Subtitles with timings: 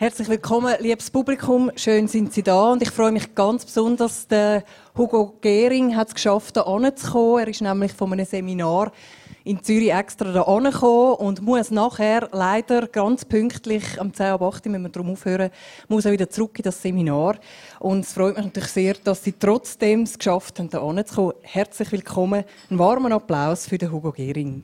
[0.00, 1.72] Herzlich willkommen, liebes Publikum.
[1.74, 4.62] Schön sind Sie da und ich freue mich ganz besonders, der
[4.96, 7.40] Hugo Gehring hat es geschafft, hier anzukommen.
[7.40, 8.92] Er ist nämlich von einem Seminar
[9.42, 14.66] in Zürich extra da angekommen und muss nachher leider ganz pünktlich am 10 ab 8
[14.66, 15.50] müssen wir darum aufhören,
[15.88, 17.34] muss er wieder zurück in das Seminar.
[17.80, 21.32] Und es freut mich natürlich sehr, dass Sie trotzdem es geschafft haben, hier anzukommen.
[21.42, 22.44] Herzlich willkommen.
[22.70, 24.62] Einen warmen Applaus für den Hugo Gehring.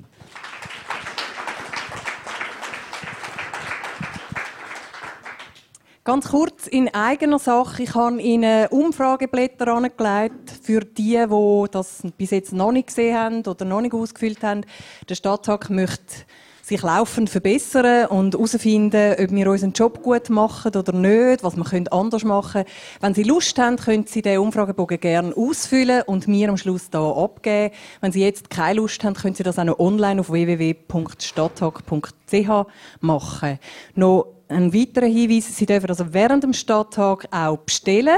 [6.07, 7.83] Ganz kurz in eigener Sache.
[7.83, 13.41] Ich habe Ihnen Umfrageblätter angelegt für die, die das bis jetzt noch nicht gesehen haben
[13.47, 14.67] oder noch nicht ausgefüllt haben.
[15.09, 16.27] Der Stadttag möchte
[16.61, 21.91] sich laufend verbessern und herausfinden, ob wir unseren Job gut machen oder nicht, was wir
[21.91, 22.67] anders machen können.
[23.01, 27.13] Wenn Sie Lust haben, können Sie den Umfragebogen gerne ausfüllen und mir am Schluss da
[27.13, 27.75] abgeben.
[28.03, 32.67] Wenn Sie jetzt keine Lust haben, können Sie das auch noch online auf www.stadttag.ch
[33.01, 33.59] machen.
[33.95, 38.17] Noch ein weiterer Hinweis, Sie dürfen also während dem Stadttag auch bestellen.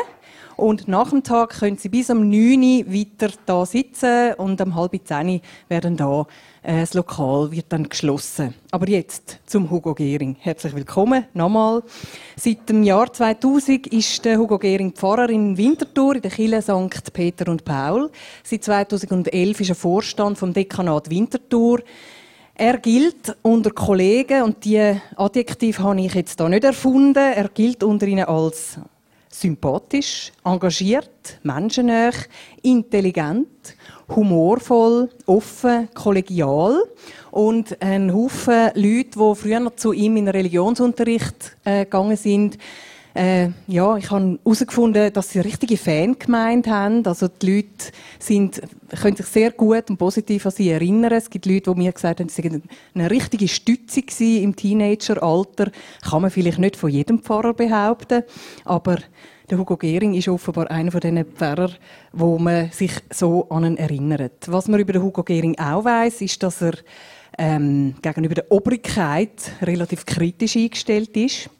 [0.56, 4.74] Und nach dem Tag können Sie bis um 9 Uhr weiter da sitzen und um
[4.74, 6.26] halb 10 Uhr werden da
[6.62, 8.54] äh, das Lokal wird dann geschlossen.
[8.70, 10.34] Aber jetzt zum Hugo Gehring.
[10.40, 11.82] Herzlich willkommen nochmal.
[12.36, 17.12] Seit dem Jahr 2000 ist der Hugo Gehring Pfarrer in Winterthur in der Kirche St.
[17.12, 18.10] Peter und Paul.
[18.42, 21.82] Seit 2011 ist er Vorstand vom Dekanat Winterthur.
[22.58, 27.82] Er gilt unter Kollegen, und die Adjektiv habe ich jetzt da nicht erfunden, er gilt
[27.82, 28.78] unter ihnen als
[29.30, 32.12] sympathisch, engagiert, menschennah,
[32.62, 33.76] intelligent,
[34.08, 36.82] humorvoll, offen, kollegial
[37.30, 42.56] und ein Haufen Leute, die früher zu ihm in Religionsunterricht äh, gegangen sind,
[43.16, 47.06] äh, ja, ich habe herausgefunden, dass sie eine richtige Fangemeinde haben.
[47.06, 48.60] Also die Leute sind,
[49.00, 51.12] können sich sehr gut und positiv an sie erinnern.
[51.12, 52.62] Es gibt Leute, die mir gesagt haben, sie waren
[52.94, 55.70] eine richtige Stütze im Teenageralter.
[56.02, 58.22] Kann man vielleicht nicht von jedem Pfarrer behaupten,
[58.64, 58.98] aber
[59.48, 61.70] der Hugo Gehring ist offenbar einer von diesen Pfarrer,
[62.12, 64.46] wo man sich so an ihn erinnert.
[64.46, 66.74] Was man über den Hugo Gehring auch weiß, ist, dass er
[67.38, 71.50] ähm, gegenüber der Obrigkeit relativ kritisch eingestellt ist.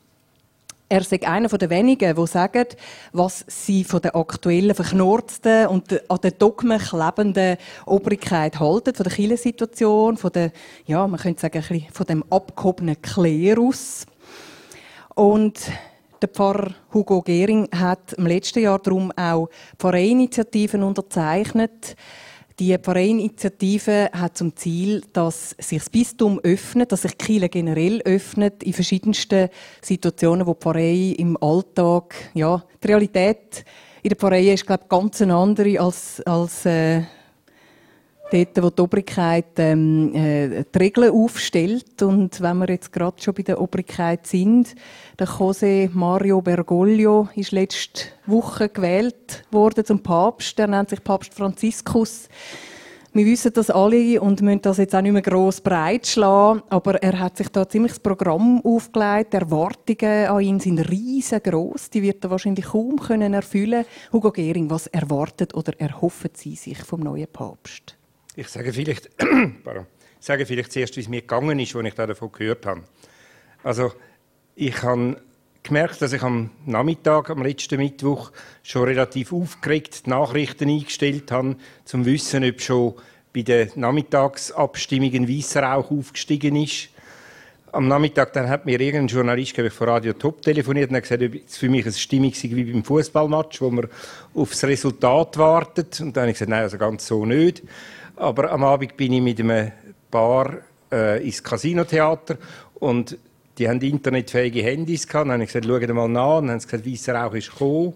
[0.88, 2.66] Er ist einer der wenigen, die sagen,
[3.12, 9.12] was sie von der aktuellen, verknorzten und an den Dogmen klebenden Obrigkeit halten, von der
[9.12, 10.52] Kirchensituation, von der,
[10.84, 14.06] ja, man könnte sagen, von dem abgehobenen Klerus.
[15.16, 15.58] Und
[16.22, 19.48] der Pfarrer Hugo Gehring hat im letzten Jahr darum auch
[19.80, 21.97] Pfarrerinitiativen unterzeichnet,
[22.59, 28.62] die Pfarrerinitiative hat zum Ziel, dass sich das Bistum öffnet, dass sich Kirche generell öffnet
[28.62, 29.50] in verschiedensten
[29.83, 33.65] Situationen, wo die Pfarrei im Alltag, ja, die Realität
[34.03, 37.03] in der Pfarrei ist, glaube ich, ganz eine andere als, als äh,
[38.31, 42.03] dort, wo die Obrigkeit ähm, äh, die Regeln aufstellt.
[42.03, 44.75] Und wenn wir jetzt gerade schon bei der Obrigkeit sind,
[45.19, 50.59] der José Mario Bergoglio ist letzte Woche gewählt worden zum Papst.
[50.59, 52.28] Er nennt sich Papst Franziskus.
[53.16, 57.03] Wir wissen das alle und müssen das jetzt auch nicht mehr gross breit schlagen, aber
[57.03, 59.32] er hat sich da ziemlich das Programm aufgelegt.
[59.32, 61.88] Die Erwartungen an ihn sind riesengroß.
[61.88, 63.86] Die wird er wahrscheinlich kaum können erfüllen.
[64.12, 67.96] Hugo Gehring, was erwartet oder erhoffen Sie sich vom neuen Papst?
[68.38, 69.24] Ich sage vielleicht, ich
[70.20, 72.82] sage vielleicht zuerst, wie es mir gegangen ist, als ich davon gehört habe.
[73.62, 73.94] Also,
[74.54, 75.22] ich habe
[75.62, 78.32] gemerkt, dass ich am Nachmittag, am letzten Mittwoch,
[78.62, 82.94] schon relativ aufgeregt die Nachrichten eingestellt habe, zum Wissen, ob schon
[83.32, 86.91] bei der Nachmittagsabstimmung ein weißer Rauch aufgestiegen ist.
[87.72, 91.34] Am Nachmittag dann hat mir irgendein Journalist ich, von Radio Top telefoniert und gesagt, ob
[91.34, 93.88] es für mich eine Stimmung sei wie beim Fußballmatch, wo man
[94.34, 96.00] aufs Resultat wartet.
[96.00, 97.62] Und dann habe ich gesagt, nein, also ganz so nicht.
[98.16, 99.72] Aber am Abend bin ich mit einem
[100.10, 100.59] Paar
[100.91, 102.38] äh, ins Casinotheater
[102.75, 103.16] und
[103.59, 105.27] die haben internetfähige Handys gehabt.
[105.27, 106.41] Dann habe ich gesagt, schau mal nach.
[106.41, 107.94] Dann haben sie gesagt, weißer Rauch ist gekommen.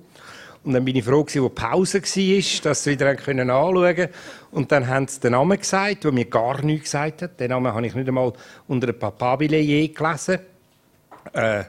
[0.63, 4.09] Und dann bin ich froh, wo die Pause war, dass sie wieder anschauen können.
[4.51, 7.41] Und dann haben sie den Namen gesagt, der mir gar nichts gesagt hat.
[7.41, 8.33] Den Namen habe ich nicht einmal
[8.69, 10.41] unter dem Papabile je gelesen.
[11.33, 11.65] Äh,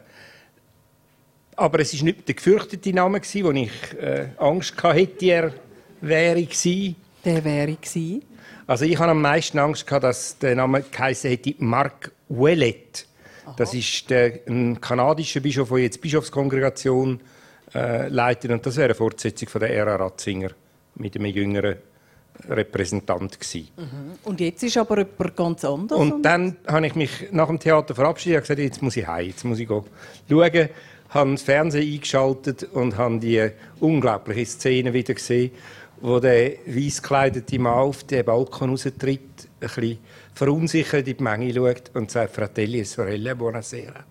[1.56, 5.54] aber es war nicht der gefürchtete Name, wo ich äh, Angst hatte, er
[6.02, 6.96] wäre gewesen.
[7.24, 8.24] Der wäre gewesen?
[8.68, 13.08] Also ich habe am meisten Angst gehabt, dass der Name geheißen hätte Mark Ouellet.
[13.58, 17.20] Das ist der, ein kanadischer Bischof, der jetzt Bischofskongregation
[17.74, 18.52] äh, leitet.
[18.52, 20.52] Und das wäre eine Fortsetzung von der Ära Ratzinger
[20.96, 21.76] mit einem jüngeren
[22.50, 23.68] Repräsentant gewesen.
[23.78, 24.12] Mhm.
[24.24, 25.98] Und jetzt ist aber jemand ganz anders?
[25.98, 29.28] Und dann habe ich mich nach dem Theater verabschiedet und gesagt, jetzt muss ich heim,
[29.28, 29.86] jetzt muss ich schauen.
[31.10, 33.50] habe das Fernsehen eingeschaltet und habe die
[33.80, 35.52] unglaubliche Szene wieder gesehen
[36.02, 39.20] wo der weiss gekleidete Mann auf den Balkon raustritt, ein
[39.60, 39.98] bisschen
[40.34, 44.04] verunsichert in die Menge schaut und sagt «Fratelli sorelle, buonasera».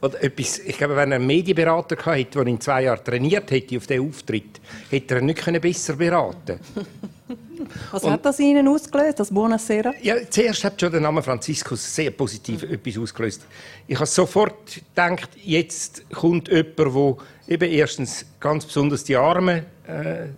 [0.00, 3.76] Oder etwas, ich glaube, wenn er einen Medienberater gehabt der ihn zwei Jahre trainiert hätte
[3.76, 4.60] auf diesen Auftritt,
[4.90, 6.60] hätte er ihn nicht besser beraten
[7.90, 9.92] Was und, hat das Ihnen ausgelöst, das Buonasera?
[10.02, 12.74] Ja, zuerst hat schon der Name Franziskus sehr positiv mhm.
[12.74, 13.42] etwas ausgelöst.
[13.86, 17.16] Ich habe sofort gedacht, jetzt kommt jemand, der
[17.48, 20.28] eben erstens ganz besonders die Arme äh,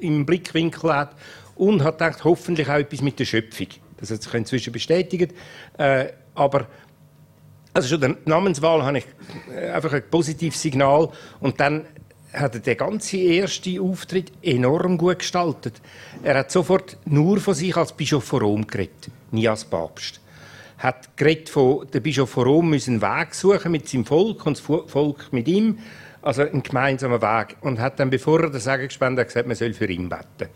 [0.00, 1.16] im Blickwinkel hat
[1.56, 3.68] und hat gedacht, hoffentlich auch etwas mit der Schöpfung.
[3.98, 5.34] Das hat sich inzwischen bestätigt.
[5.76, 6.66] Äh, aber
[7.72, 9.06] also schon der Namenswahl habe ich
[9.54, 11.10] äh, einfach ein positives Signal
[11.40, 11.84] und dann
[12.32, 15.80] hat er den ganzen ersten Auftritt enorm gut gestaltet.
[16.22, 20.20] Er hat sofort nur von sich als Bischof von Rom geredet, nie als Papst.
[20.78, 24.56] Hat geredet von der Bischof von Rom müssen einen Weg suchen mit seinem Volk und
[24.56, 25.78] das Volk mit ihm,
[26.22, 27.56] also einen gemeinsamen Weg.
[27.60, 30.50] Und hat dann, bevor er das Sagen gespendet hat, gesagt, man soll für ihn beten.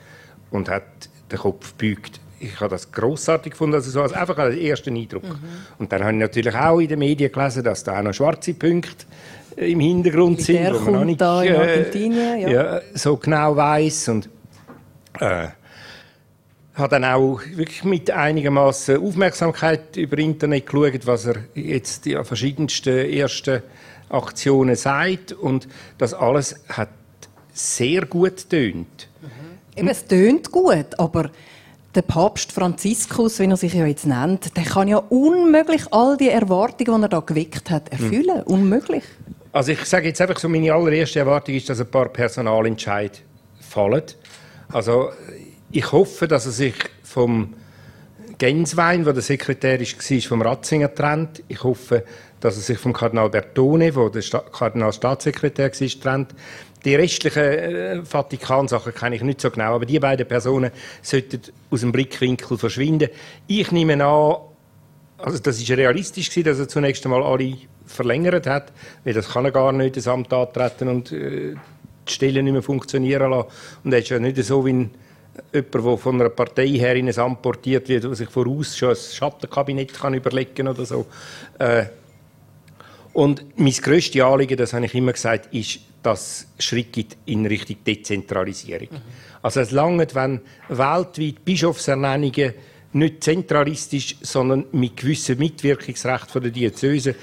[0.51, 4.57] Und hat den Kopf gebeugt ich habe das großartig gefunden, also so als einfach als
[4.57, 5.25] ersten Eindruck.
[5.25, 5.39] Mhm.
[5.79, 8.55] Und dann habe ich natürlich auch in den Medien gelesen, dass da auch noch schwarze
[8.55, 9.07] Punkte
[9.57, 12.49] äh, im Hintergrund Mit sind, wo man noch nicht äh, ja.
[12.49, 12.81] ja.
[12.95, 14.29] so genau weiß und
[15.21, 15.49] äh,
[16.75, 23.11] habe dann auch wirklich mit einigermaßen Aufmerksamkeit über Internet geschaut, was er jetzt die verschiedensten
[23.11, 23.63] ersten
[24.09, 25.69] Aktionen sagt und
[25.99, 26.89] das alles hat
[27.53, 29.09] sehr gut tönt.
[29.23, 29.29] Mhm.
[29.77, 31.31] Eben, es tönt gut, aber
[31.95, 36.29] der Papst Franziskus, wie er sich ja jetzt nennt, der kann ja unmöglich all die
[36.29, 38.39] Erwartungen, die er da geweckt hat, erfüllen.
[38.39, 38.53] Mhm.
[38.53, 39.05] Unmöglich.
[39.53, 43.23] Also ich sage jetzt einfach so, meine allererste Erwartung ist, dass ein paar Personalentscheid
[43.61, 44.03] fallen.
[44.73, 45.11] Also
[45.71, 46.75] ich hoffe, dass er sich
[47.05, 47.55] vom
[48.39, 51.45] Genswein, wo der Sekretär war, vom Ratzinger trennt.
[51.47, 52.05] Ich hoffe,
[52.45, 56.35] dass er sich vom Kardinal Bertone, der Sta Kardinal Staatssekretär war, trennt.
[56.85, 60.71] Die restlichen äh, Vatikansachen kenne ich nicht so genau, aber die beiden Personen
[61.01, 63.09] sollten aus dem Blickwinkel verschwinden.
[63.47, 64.37] Ich nehme an,
[65.17, 67.57] also das ist realistisch gewesen, dass er zunächst einmal alle
[67.87, 68.73] verlängert hat,
[69.05, 71.55] weil das kann er gar nicht das Amt antreten und äh,
[72.07, 73.49] die Stelle nicht mehr funktionieren lassen.
[73.85, 74.91] Und er ist ja nicht so wie ein,
[75.51, 78.91] jemand, der von einer Partei her in ein Amt portiert wird, der sich voraus schon
[78.91, 81.07] ein Schattenkabinett kann überlegen oder so.
[81.59, 81.87] Äh,
[83.15, 87.47] und mein grösstes Anliegen, das habe ich immer gesagt, ist, dass es Schritt gibt in
[87.47, 88.89] Richtung Dezentralisierung.
[88.91, 89.01] Mhm.
[89.41, 92.55] Also es langt, wenn weltweit Bischofsernennungen
[92.93, 97.15] nicht zentralistisch, sondern mit gewissem Mitwirkungsrecht von der Diözese,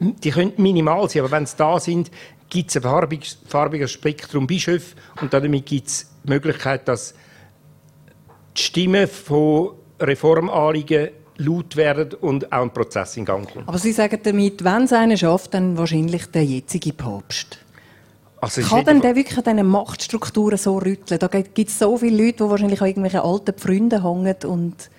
[0.00, 2.10] die können minimal sein, aber wenn sie da sind,
[2.48, 7.14] gibt es ein farbiges, farbiges Spektrum Bischöfe und damit gibt es die Möglichkeit, dass
[8.56, 13.68] die Stimmen von Reformanliegen laut werden und auch ein Prozess in Gang kommt.
[13.68, 17.58] Aber Sie sagen damit, wenn es einen schafft, dann wahrscheinlich der jetzige Papst.
[18.40, 21.18] Also Kann denn der wirklich an diesen Machtstrukturen so rütteln?
[21.18, 24.90] Da gibt es so viele Leute, die wahrscheinlich an irgendwelchen alten Freunden hängen und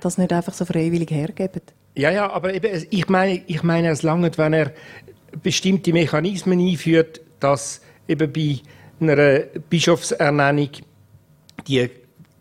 [0.00, 1.62] das nicht einfach so freiwillig hergeben.
[1.96, 4.72] Ja, ja, aber eben, ich meine, ich meine es lange, wenn er
[5.42, 8.60] bestimmte Mechanismen einführt, dass eben bei
[9.00, 9.38] einer
[9.70, 10.70] Bischofsernennung
[11.66, 11.90] die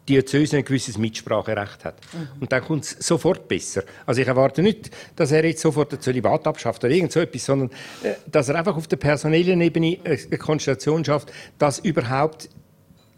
[0.07, 1.95] Diözese ein gewisses Mitspracherecht hat.
[2.13, 2.41] Mhm.
[2.41, 3.83] Und dann kommt es sofort besser.
[4.05, 7.45] Also ich erwarte nicht, dass er jetzt sofort den Zölibat abschafft oder irgend so etwas,
[7.45, 7.69] sondern
[8.03, 12.49] äh, dass er einfach auf der personellen Ebene eine Konstellation schafft, dass überhaupt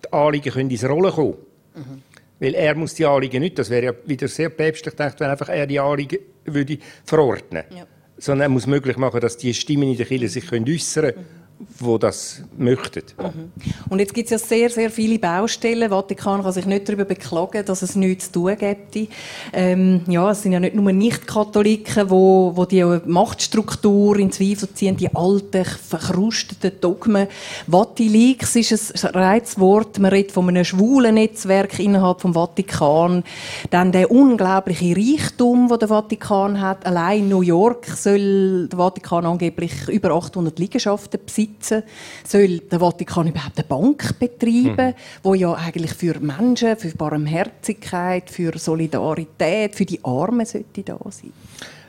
[0.04, 1.36] die Anliegen können in diese Rolle kommen
[1.76, 2.04] mhm.
[2.38, 5.48] Weil er muss die Anliegen nicht, das wäre ja wieder sehr päpstlich gedacht, wenn einfach
[5.48, 7.64] er die Anliegen würde verordnen.
[7.74, 7.88] Ja.
[8.18, 11.18] Sondern er muss möglich machen, dass die Stimmen in der Kirche sich äußern können.
[11.18, 11.45] Mhm
[11.80, 13.04] wo das möchten.
[13.18, 13.52] Mhm.
[13.90, 15.90] Und jetzt gibt es ja sehr, sehr viele Baustellen.
[15.90, 19.10] Vatikan kann sich nicht darüber beklagen, dass es nichts zu tun gibt.
[19.54, 24.98] Ähm, ja, es sind ja nicht nur Nicht-Katholiken, wo, wo die Machtstruktur in Zweifel ziehen,
[24.98, 27.28] die alten, verkrusteten Dogmen.
[27.68, 30.00] Vatilix ist ein Reizwort.
[30.00, 33.24] Man redet von einem schwulen Netzwerk innerhalb des Vatikan.
[33.70, 36.86] Dann der unglaubliche Reichtum, den der Vatikan hat.
[36.86, 41.84] Allein in New York soll der Vatikan angeblich über 800 Liegenschaften besitzen besitzen?
[42.26, 44.94] Soll der Vatikan überhaupt eine Bank betreiben, mhm.
[45.24, 51.34] wo ja eigentlich für Menschen, für Barmherzigkeit, für Solidarität, für die Armen sollte da sein?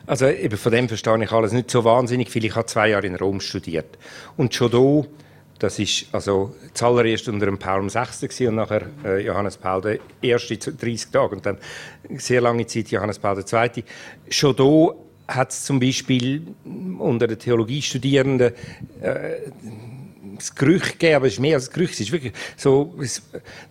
[0.07, 2.45] Also eben von dem verstehe ich alles nicht so wahnsinnig viel.
[2.45, 3.99] Ich habe zwei Jahre in Rom studiert
[4.37, 5.09] und schon da
[5.59, 8.49] das ist also zuallererst unter dem Paul VI.
[8.49, 11.57] und nachher äh, Johannes Paul der erste 30 Tage und dann
[12.17, 13.85] sehr lange Zeit Johannes Paul II.
[14.29, 14.95] Schon da
[15.29, 16.55] hat es zum Beispiel
[16.99, 18.53] unter den Theologiestudierenden
[19.01, 19.51] äh,
[20.37, 22.95] das Gerücht gegeben, aber es ist mehr als Gerücht, es ist wirklich so,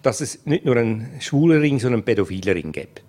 [0.01, 3.03] dass es nicht nur einen schwulen Ring, sondern einen pädophilen Ring gibt.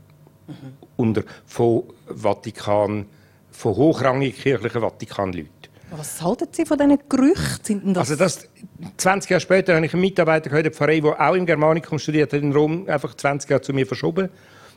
[0.47, 0.55] Mhm.
[0.97, 3.07] Unter von Vatikan,
[3.50, 5.50] von hochrangigen kirchlichen Vatikanleuten.
[5.91, 7.95] Was halten Sie von diesen Gerüchten?
[7.95, 8.49] Das also das,
[8.97, 12.33] 20 Jahre später habe ich einen Mitarbeiter gehört, der Pfarrer, der auch im Germanicum studiert
[12.33, 14.29] hat, in Rom, einfach 20 Jahre zu mir verschoben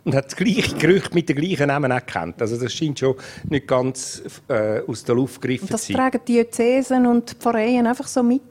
[0.04, 2.42] und hat das gleiche Gerücht mit den gleichen Namen gekannt.
[2.42, 3.16] Also das scheint schon
[3.50, 6.02] nicht ganz äh, aus der Luft gegriffen das zu sein.
[6.02, 8.42] tragen die Diözesen und die Pfarreien einfach so mit?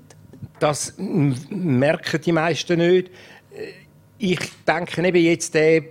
[0.58, 3.10] Das merken die meisten nicht.
[4.18, 5.82] Ich denke eben jetzt, der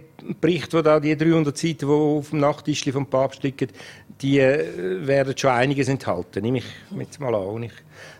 [0.41, 3.69] Bericht, wo da die 300 Seiten, die auf dem Nachttisch vom Papst liegen,
[4.21, 6.43] die äh, werden schon einiges enthalten.
[6.43, 6.65] Nehme ich
[6.97, 7.69] jetzt mal an,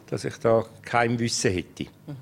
[0.10, 1.86] dass ich da kein Wissen hätte.
[2.06, 2.16] Mhm.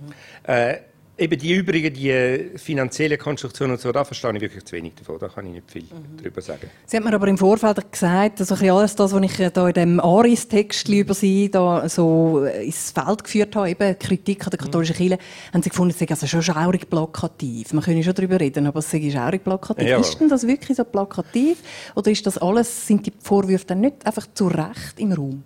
[0.44, 0.78] Äh,
[1.18, 4.96] Eben die übrigen, die äh, finanzielle Konstruktion und so, da verstehe ich wirklich zu wenig
[4.96, 5.18] davon.
[5.18, 6.18] Da kann ich nicht viel mhm.
[6.18, 6.70] darüber sagen.
[6.86, 9.66] Sie hat mir aber im Vorfeld gesagt, dass ich alles das, was ich äh, da
[9.70, 14.50] in dem Aris-Text über Sie da so äh, ins Feld geführt habe, eben Kritik an
[14.50, 15.18] der katholischen Kirche,
[15.54, 17.72] haben Sie gefunden, es sei also schon schaurig plakativ.
[17.72, 19.88] Man könnte schon darüber reden, aber es sei schaurig plakativ.
[19.88, 19.98] Ja.
[19.98, 21.60] Ist denn das wirklich so plakativ?
[21.96, 25.44] Oder ist das alles, sind die Vorwürfe dann nicht einfach zu Recht im Raum?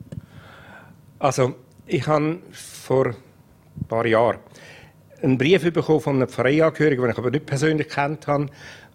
[1.19, 1.53] Also,
[1.85, 4.39] ich habe vor ein paar Jahren
[5.21, 8.47] einen Brief bekommen von einem Pfarreiangehörigen, den ich aber nicht persönlich kennt habe,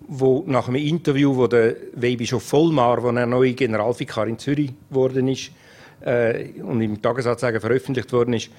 [0.07, 5.28] wo nach einem Interview, wo der Weihbischof Vollmar, wo er neue Generalvikar in Zürich geworden
[5.28, 5.50] ist
[6.00, 8.50] äh, und im Tagesanzeiger veröffentlicht worden ist,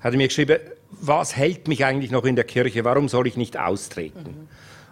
[0.00, 0.58] hat er mir geschrieben,
[1.00, 2.84] was hält mich eigentlich noch in der Kirche?
[2.84, 4.22] Warum soll ich nicht austreten?
[4.22, 4.48] Mhm.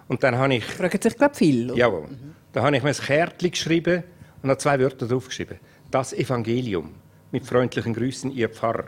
[0.07, 0.65] Und dann habe ich...
[0.65, 1.71] Fragt sich, glaube viel.
[1.71, 1.79] Oder?
[1.79, 2.01] Jawohl.
[2.01, 2.35] Mhm.
[2.53, 4.03] Da habe ich mir ein Kärtchen geschrieben
[4.43, 5.57] und habe zwei Wörter draufgeschrieben.
[5.91, 6.91] Das Evangelium.
[7.31, 8.85] Mit freundlichen Grüßen, Ihr Pfarrer.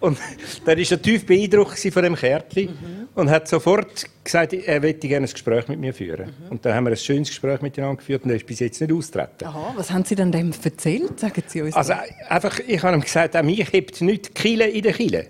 [0.00, 0.18] Und
[0.64, 3.08] dann war er tief beeindruckt von dem Kärtchen mhm.
[3.16, 6.26] und hat sofort gesagt, er möchte gerne ein Gespräch mit mir führen.
[6.26, 6.50] Mhm.
[6.50, 8.92] Und dann haben wir ein schönes Gespräch miteinander geführt und er ist bis jetzt nicht
[8.92, 9.44] austreten.
[9.44, 11.18] Aha, was haben Sie denn dem erzählt?
[11.18, 11.94] Sagen Sie uns also
[12.28, 15.26] einfach, ich habe ihm gesagt, auch mich hebt nicht die Kille in der Kille,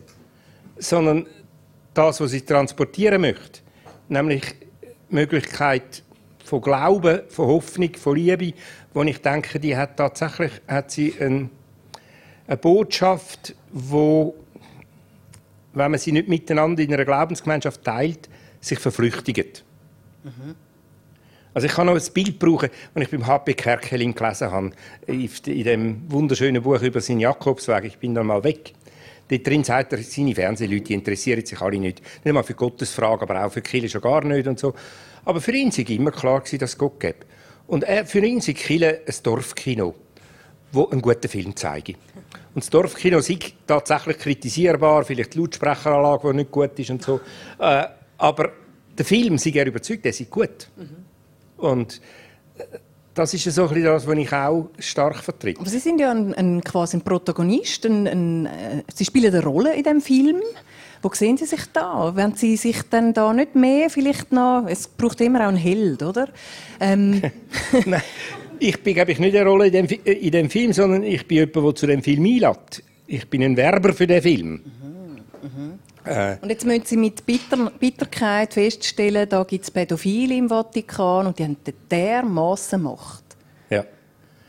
[0.77, 1.27] sondern
[1.95, 3.61] das, was ich transportieren möchte,
[4.09, 4.43] nämlich
[4.83, 6.03] die Möglichkeit
[6.45, 8.53] von Glauben, von Hoffnung, von Liebe,
[8.93, 11.51] wo ich denke, die hat tatsächlich hat sie ein,
[12.47, 14.33] eine Botschaft, die
[15.79, 18.29] wenn man sie nicht miteinander in einer Glaubensgemeinschaft teilt,
[18.61, 19.65] sich verflüchtigt.
[20.25, 20.55] Mhm.
[21.55, 23.55] Also ich kann noch ein Bild brauchen, das ich beim H.P.
[23.55, 24.71] Kerkelin gelesen habe,
[25.07, 27.85] in dem wunderschönen Buch über seinen Jakobsweg.
[27.85, 28.75] Ich bin dann mal weg.
[29.29, 32.01] Dort drin sagt er, seine Fernsehleute interessieren sich alle nicht.
[32.01, 34.75] Nicht einmal für Gottes Frage, aber auch für Kirche schon gar nicht und so.
[35.25, 37.27] Aber für ihn war immer klar, dass es Gott gibt.
[37.67, 39.95] Und er, für ihn ist Kirche ein Dorfkino,
[40.73, 41.99] das einen guten Film zeigt.
[42.59, 43.33] Und das Dorfkino ist
[43.69, 47.21] tatsächlich kritisierbar, vielleicht die Lautsprecheranlage, die nicht gut ist und so.
[47.57, 47.85] Äh,
[48.17, 48.51] aber
[48.99, 50.69] der Film, sind er überzeugt, der ist gut.
[50.77, 50.89] Mhm.
[51.57, 52.01] Und
[52.59, 52.65] äh,
[53.15, 55.61] das ist so ein das, was ich auch stark vertrete.
[55.61, 57.87] Aber Sie sind ja ein, ein quasi ein Protagonist.
[57.87, 60.43] Ein, ein, äh, Sie spielen eine Rolle in dem Film.
[61.01, 62.11] Wo sehen Sie sich da?
[62.17, 64.67] Wenn Sie sich dann da nicht mehr vielleicht noch...
[64.67, 66.29] Es braucht immer auch einen Held, oder?
[66.81, 67.23] Ähm.
[67.87, 68.03] Nein,
[68.61, 71.39] ich bin, glaube ich, nicht eine Rolle in dem, in dem Film, sondern ich bin
[71.39, 72.83] jemand, der zu dem Film einlädt.
[73.07, 74.51] Ich bin ein Werber für den Film.
[74.51, 75.79] Mhm, mhm.
[76.05, 76.37] Äh.
[76.41, 81.39] Und jetzt müssen Sie mit Bitter Bitterkeit feststellen, da gibt es Pädophile im Vatikan und
[81.39, 81.57] die haben
[81.91, 83.25] dermassen Macht.
[83.71, 83.85] Ja.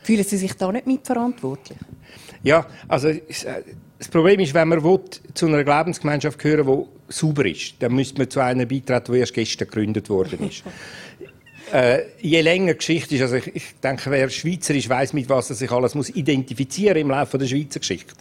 [0.03, 1.77] Fühlen Sie sich da nicht mitverantwortlich?
[2.43, 3.11] Ja, also
[3.99, 5.01] das Problem ist, wenn man will,
[5.33, 9.33] zu einer Glaubensgemeinschaft gehören die sauber ist, dann müsste man zu einer beitreten, die erst
[9.33, 10.63] gestern gegründet worden ist.
[11.71, 15.29] Äh, je länger die Geschichte ist, also ich, ich denke, wer Schweizer ist, weiß mit
[15.29, 18.15] was er sich alles muss identifizieren im Laufe der Schweizer Geschichte.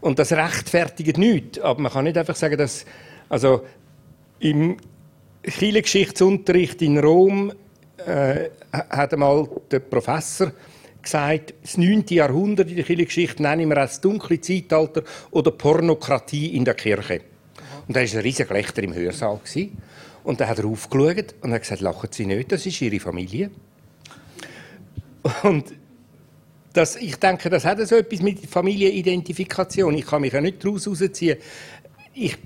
[0.00, 1.58] Und das rechtfertigt nichts.
[1.58, 2.86] Aber man kann nicht einfach sagen, dass
[3.28, 3.66] also
[4.38, 4.78] im
[5.42, 7.52] Kirchengeschichtsunterricht in Rom
[8.06, 10.52] äh, hat einmal der Professor
[11.02, 12.04] gesagt, das 9.
[12.08, 17.20] Jahrhundert in der Kirchengeschichte nennen wir als dunkle Zeitalter oder Pornokratie in der Kirche.
[17.86, 19.38] Und da war ein riesiger Gelächter im Hörsaal.
[19.38, 19.76] Gewesen.
[20.24, 23.50] Und dann hat er aufgeschaut und hat gesagt, lachen Sie nicht, das ist Ihre Familie.
[25.42, 25.74] Und
[26.72, 29.94] das, ich denke, das hat so etwas mit Familienidentifikation.
[29.94, 31.38] Ich kann mich ja nicht daraus herausziehen.
[32.14, 32.38] Ich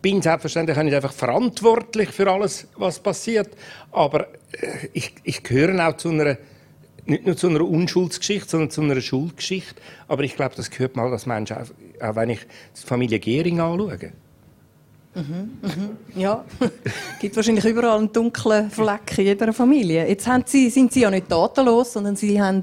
[0.00, 3.50] bin selbstverständlich nicht einfach verantwortlich für alles, was passiert,
[3.92, 6.36] aber äh, ich, ich gehöre auch zu einer
[7.04, 9.74] nicht nur zu einer Unschuldsgeschichte, sondern zu einer Schuldgeschichte.
[10.06, 11.66] Aber ich glaube, das gehört mal als Mensch, auch,
[12.00, 14.12] auch wenn ich die Familie Gehring anschaue.
[15.14, 16.70] Mhm, mhm, ja, es
[17.20, 20.08] gibt wahrscheinlich überall einen dunklen Fleck in jeder Familie.
[20.08, 22.62] Jetzt Sie, sind Sie ja nicht tatenlos, sondern Sie haben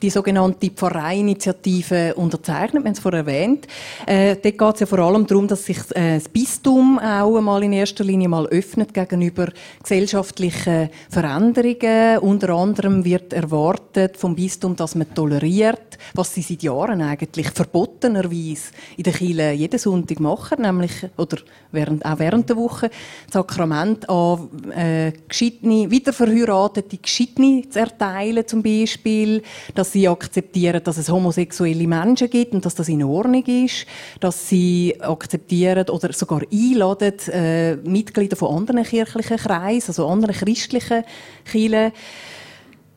[0.00, 3.66] die sogenannte Pfarreiinitiative unterzeichnet, wir haben es vorher erwähnt.
[4.06, 7.62] Äh, dort geht es ja vor allem darum, dass sich äh, das Bistum auch einmal
[7.64, 9.48] in erster Linie mal öffnet gegenüber
[9.82, 12.18] gesellschaftlichen Veränderungen.
[12.20, 18.72] Unter anderem wird erwartet vom Bistum, dass man toleriert, was sie seit Jahren eigentlich verbotenerweise
[18.96, 21.36] in der Kirche jeden Sonntag machen, nämlich, oder
[21.72, 22.90] während während, auch während der Woche,
[23.26, 29.42] das Sakrament an äh, gescheitene, weiterverheiratete Gescheitene zu erteilen zum Beispiel,
[29.74, 33.86] dass sie akzeptieren, dass es homosexuelle Menschen gibt und dass das in Ordnung ist,
[34.20, 41.04] dass sie akzeptieren oder sogar einladen äh, Mitglieder von anderen kirchlichen Kreisen, also anderen christlichen
[41.44, 41.92] Kirchen.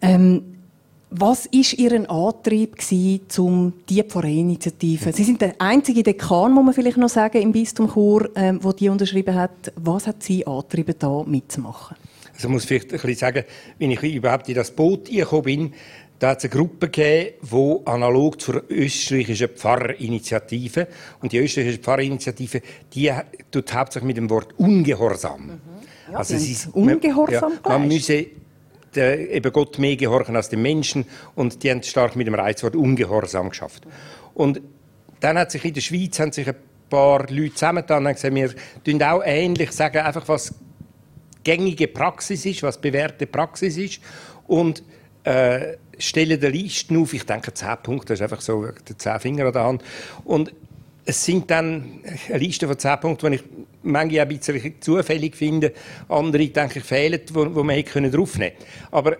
[0.02, 0.53] Ähm,
[1.16, 2.76] was war Ihr Antrieb
[3.38, 5.14] um diese Pfarrerinitiative?
[5.14, 8.72] Sie sind der einzige Dekan, muss man vielleicht noch sagen, im Bistum Chur, ähm, wo
[8.72, 9.72] die unterschrieben hat.
[9.76, 11.98] Was hat Sie angetrieben, da mitzumachen?
[12.34, 13.44] Also ich muss vielleicht ein bisschen sagen,
[13.78, 15.74] wenn ich überhaupt in das Boot gekommen bin,
[16.18, 20.88] da hat es eine Gruppe gegeben, die analog zur österreichischen Pfarrerinitiative,
[21.22, 22.62] und die österreichische Pfarrerinitiative,
[22.94, 23.12] die
[23.52, 25.46] tut hauptsächlich mit dem Wort Ungehorsam.
[25.46, 25.62] Mhm.
[26.12, 28.26] Ja, also sie ist, Ungehorsam ja, man müsse
[28.96, 32.76] der, eben Gott mehr gehorchen als den Menschen und die haben stark mit dem Reizwort
[32.76, 33.86] Ungehorsam geschafft.
[34.34, 34.62] Und
[35.20, 36.56] dann hat sich in der Schweiz haben sich ein
[36.90, 40.54] paar Leute zusammengetan und gesagt, wir tun auch ähnlich sagen, einfach was
[41.44, 44.02] gängige Praxis ist, was bewährte Praxis ist
[44.48, 44.84] und
[45.24, 49.20] äh, stellen eine Liste auf, ich denke zehn Punkte, das ist einfach so der zehn
[49.20, 49.84] Finger an der Hand
[50.26, 50.54] und
[51.06, 53.44] es sind dann eine Liste von zehn Punkten, die ich
[53.84, 55.74] manchmal ein bisschen zufällig finde.
[56.08, 58.90] Andere, denke ich, fehlen, wo man hätte draufnehmen können.
[58.92, 59.18] Aber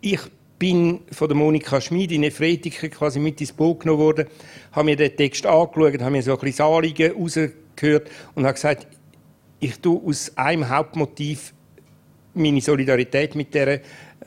[0.00, 0.20] ich
[0.58, 4.26] bin von der Monika Schmid in Efretiker quasi mit ins Boot genommen worden,
[4.72, 8.86] habe mir den Text angeschaut, habe mir so ein bisschen Anliegen rausgehört und habe gesagt,
[9.58, 11.54] ich tue aus einem Hauptmotiv
[12.34, 13.80] meine Solidarität mit der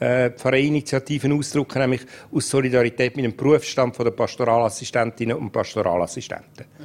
[0.04, 6.66] äh, ausdrücken, nämlich aus Solidarität mit dem Berufsstand der Pastoralassistentinnen und Pastoralassistenten.
[6.80, 6.84] Mhm.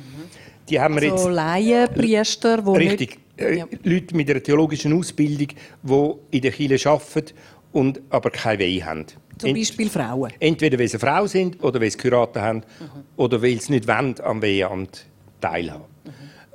[0.69, 3.19] Die haben wir also jetzt, Laienpriester, wo Richtig.
[3.37, 3.67] Äh, ja.
[3.85, 5.49] Leute mit einer theologischen Ausbildung,
[5.83, 7.35] die in der Kirche arbeiten
[7.73, 9.07] und aber keine Weihe haben.
[9.39, 10.33] Zum Beispiel Frauen?
[10.41, 13.05] Entweder weil sie Frau sind oder weil sie Kuraten haben mhm.
[13.17, 15.07] oder weil sie nicht wollen, am Weiheamt
[15.41, 15.85] teilhaben.
[16.05, 16.11] Mhm.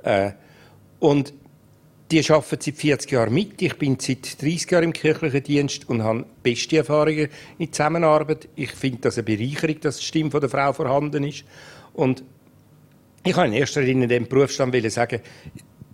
[0.08, 0.32] Äh,
[1.00, 1.32] und
[2.22, 3.60] die arbeiten seit 40 Jahren mit.
[3.60, 7.28] Ich bin seit 30 Jahren im kirchlichen Dienst und habe beste Erfahrungen
[7.58, 8.48] in Zusammenarbeit.
[8.54, 11.44] Ich finde das eine Bereicherung, dass die Stimme der Frau vorhanden ist.
[11.92, 12.22] Und
[13.24, 15.22] ich habe in erster Linie dem Berufsstand sagen,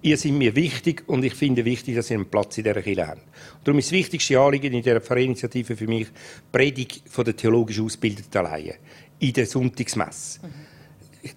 [0.03, 3.07] ihr seid mir wichtig und ich finde wichtig, dass ihr einen Platz in dieser Kirche
[3.07, 3.23] habt.
[3.65, 6.09] darum ist das wichtigste Anliegen in dieser Pfarrinitiative für mich
[6.53, 8.75] Predigt von der theologisch Ausgebildeten alleine
[9.21, 10.41] in der Sonntagsmesse.
[10.43, 10.70] Mhm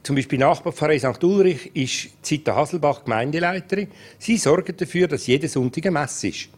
[0.01, 1.23] zum Beispiel Nachbarpfarrer St.
[1.23, 3.89] Ulrich ist Zita Hasselbach Gemeindeleiterin.
[4.17, 6.49] Sie sorgt dafür, dass jede Sonntag eine Messe ist.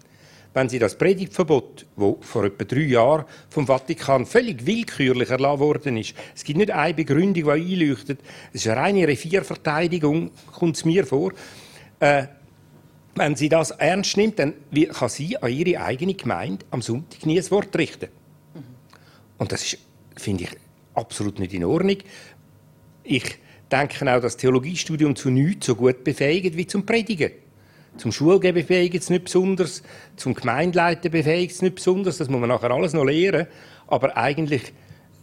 [0.54, 5.98] Wenn sie das Predigtverbot, das vor etwa drei Jahren vom Vatikan völlig willkürlich erlassen worden
[5.98, 8.22] ist, es gibt nicht eine Begründung, die einleuchtet,
[8.54, 11.34] es ist eine reine Revierverteidigung, kommt es mir vor,
[12.00, 12.28] äh,
[13.16, 14.54] wenn sie das ernst nimmt, dann
[14.94, 18.08] kann sie an ihre eigene Gemeinde am Sonntag nie ein Wort richten.
[19.38, 19.78] Und das ist,
[20.16, 20.50] finde ich,
[20.94, 21.98] absolut nicht in Ordnung.
[23.06, 23.38] Ich
[23.72, 27.32] denke auch, dass das Theologiestudium zu nichts so gut befähigt wie zum Predigen.
[27.98, 29.82] Zum Schulgeben befähigt es nicht besonders,
[30.18, 33.48] zum Gemeindeleiten befähigt es nicht besonders, das muss man nachher alles noch lernen.
[33.88, 34.74] Aber eigentlich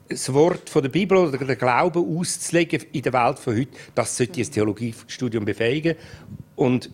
[0.08, 4.16] das Wort von der Bibel oder den Glauben auszulegen in der Welt von heute, das
[4.16, 5.96] sollte das Theologiestudium befähigen.
[6.56, 6.90] Und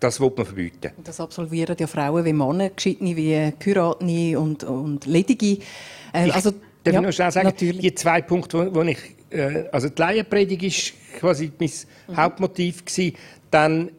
[0.00, 0.90] das will man verbieten.
[1.04, 5.62] Das absolvieren ja Frauen wie Männer, Geschiedene wie Kuratne und, und Ledige.
[6.12, 6.52] Äh, also,
[6.84, 7.80] Darf ja, ich noch schnell sagen, natürlich.
[7.80, 8.98] die zwei Punkte, die ich
[9.32, 11.70] äh, also die Laienpredigt ist quasi mein
[12.08, 12.16] mhm.
[12.16, 13.16] Hauptmotiv gewesen.
[13.50, 13.90] Dann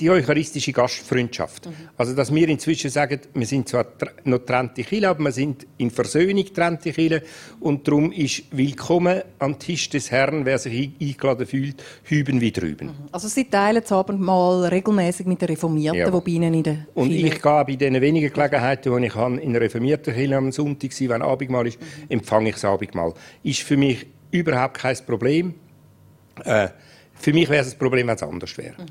[0.00, 1.66] die eucharistische Gastfreundschaft.
[1.66, 1.72] Mhm.
[1.96, 3.86] Also, dass wir inzwischen sagen, wir sind zwar
[4.24, 7.22] noch trennte Kirche, aber wir sind in Versöhnung trennte Kirche
[7.60, 12.88] und darum ist willkommen am Tisch des Herrn, wer sich eingeladen fühlt, hüben wie drüben.
[12.88, 13.08] Mhm.
[13.10, 16.10] Also Sie teilen das Abendmahl regelmäßig mit den Reformierten, ja.
[16.10, 19.40] die bei Ihnen in der Und ich gehe bei den wenigen Gelegenheiten, die ich habe,
[19.40, 21.86] in der reformierten Kirche am Sonntag wenn Abendmahl ist, mhm.
[22.10, 23.14] empfange ich das Abendmahl.
[23.42, 25.54] Ist für mich überhaupt kein Problem.
[26.44, 26.68] Äh,
[27.14, 28.82] für mich wäre es ein Problem, wenn es anders wäre.
[28.82, 28.86] Mhm.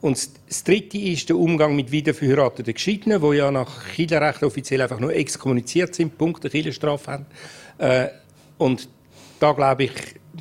[0.00, 5.00] Und das Dritte ist der Umgang mit wiederverheirateten Geschiedenen, die ja nach Kirchenrecht offiziell einfach
[5.00, 7.26] nur exkommuniziert sind, Punkte Kirchenstrafe haben.
[7.78, 8.08] Äh,
[8.58, 8.88] und
[9.40, 9.92] da glaube ich,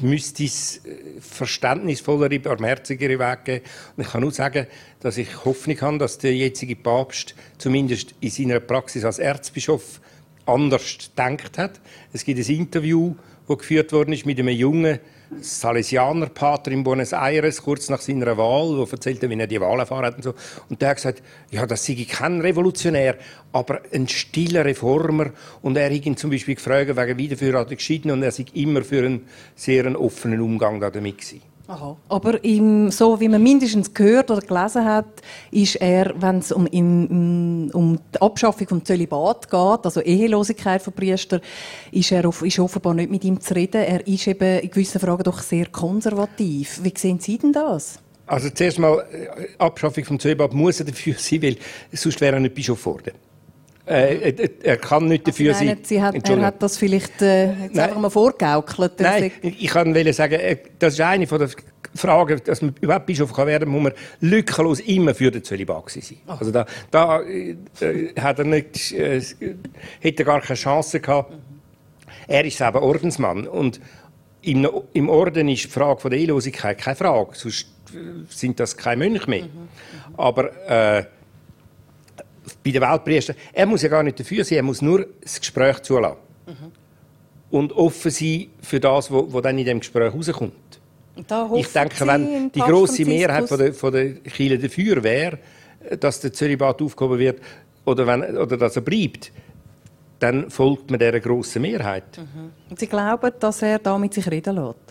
[0.02, 3.66] müsste es äh, verständnisvollere, barmherzigere Wege geben.
[3.96, 4.68] Und ich kann nur sagen,
[5.00, 10.02] dass ich Hoffnung habe, dass der jetzige Papst zumindest in seiner Praxis als Erzbischof
[10.46, 11.80] anders gedacht hat.
[12.12, 13.16] Es gibt ein Interview
[13.48, 15.00] wo geführt worden ist mit einem jungen
[15.42, 20.06] Salesianerpater in Buenos Aires, kurz nach seiner Wahl, wo erzählte, wie er die Wahl erfahren
[20.06, 20.34] hat und so.
[20.70, 23.18] Und der hat gesagt, ja, das sei kein Revolutionär,
[23.52, 25.32] aber ein stiller Reformer.
[25.62, 29.06] Und er hat ihn zum Beispiel gefragt, wegen Wiederverheiratung geschieden, und er sei immer für
[29.06, 29.26] einen
[29.56, 31.53] sehr offenen Umgang damit gewesen.
[31.68, 31.96] Aha.
[32.10, 35.06] Aber im, so wie man mindestens gehört oder gelesen hat,
[35.50, 40.92] ist er, wenn es um, im, um die Abschaffung des Zölibat geht, also Ehelosigkeit von
[40.92, 41.40] Priester,
[41.92, 43.82] ist er ist offenbar nicht mit ihm zu reden.
[43.82, 46.82] Er ist eben in gewissen Fragen doch sehr konservativ.
[46.84, 48.00] Wie sehen Sie denn das?
[48.26, 51.58] Also zuerst mal, äh, Abschaffung vom Zölibat muss er dafür sein, weil
[51.94, 53.14] sonst wäre er nicht Bischof geworden.
[53.86, 55.78] Äh, er, er, kann nicht also dafür sein.
[55.84, 58.98] Sie hat, er hat das vielleicht äh, jetzt einfach mal vorgegaukelt.
[59.00, 61.50] Nein, ich kann sagen, äh, das ist eine von der
[61.94, 66.18] Fragen, dass man überhaupt Bischof kann werden, muss man lückenlos immer für den Zölibat sein.
[66.28, 66.40] Ach.
[66.40, 67.56] Also da, da äh,
[68.20, 69.22] hat er nicht, äh,
[70.00, 71.32] hätte er gar keine Chance gehabt.
[71.32, 71.40] Mhm.
[72.28, 73.82] Er ist selber Ordensmann und
[74.42, 77.68] im, im Orden ist die Frage von der Ehelosigkeit keine Frage, sonst
[78.30, 79.44] sind das keine Mönche mehr.
[79.44, 79.70] Mhm.
[80.18, 81.04] Aber äh,
[82.64, 85.82] bei den Weltpriestern, er muss ja gar nicht dafür sein, er muss nur das Gespräch
[85.82, 86.18] zulassen.
[86.46, 86.72] Mhm.
[87.52, 90.54] Und offen sein für das, was dann in dem Gespräch rauskommt.
[91.56, 95.38] ich denke, wenn die große Mehrheit von der, von der Kirche dafür wäre,
[96.00, 97.42] dass der Zölibat aufgehoben wird
[97.86, 99.32] oder, wenn, oder dass er bleibt,
[100.20, 102.18] dann folgt man dieser grossen Mehrheit.
[102.18, 102.52] Mhm.
[102.70, 104.83] Und Sie glauben, dass er da mit sich reden lässt?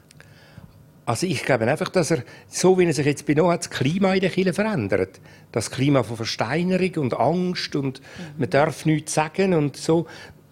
[1.04, 4.14] Also ich glaube einfach, dass er, so wie er sich jetzt benommen hat, das Klima
[4.14, 5.20] in der Kirche verändert.
[5.50, 8.04] Das Klima von Versteinerung und Angst und mhm.
[8.38, 10.06] man darf nichts sagen und so,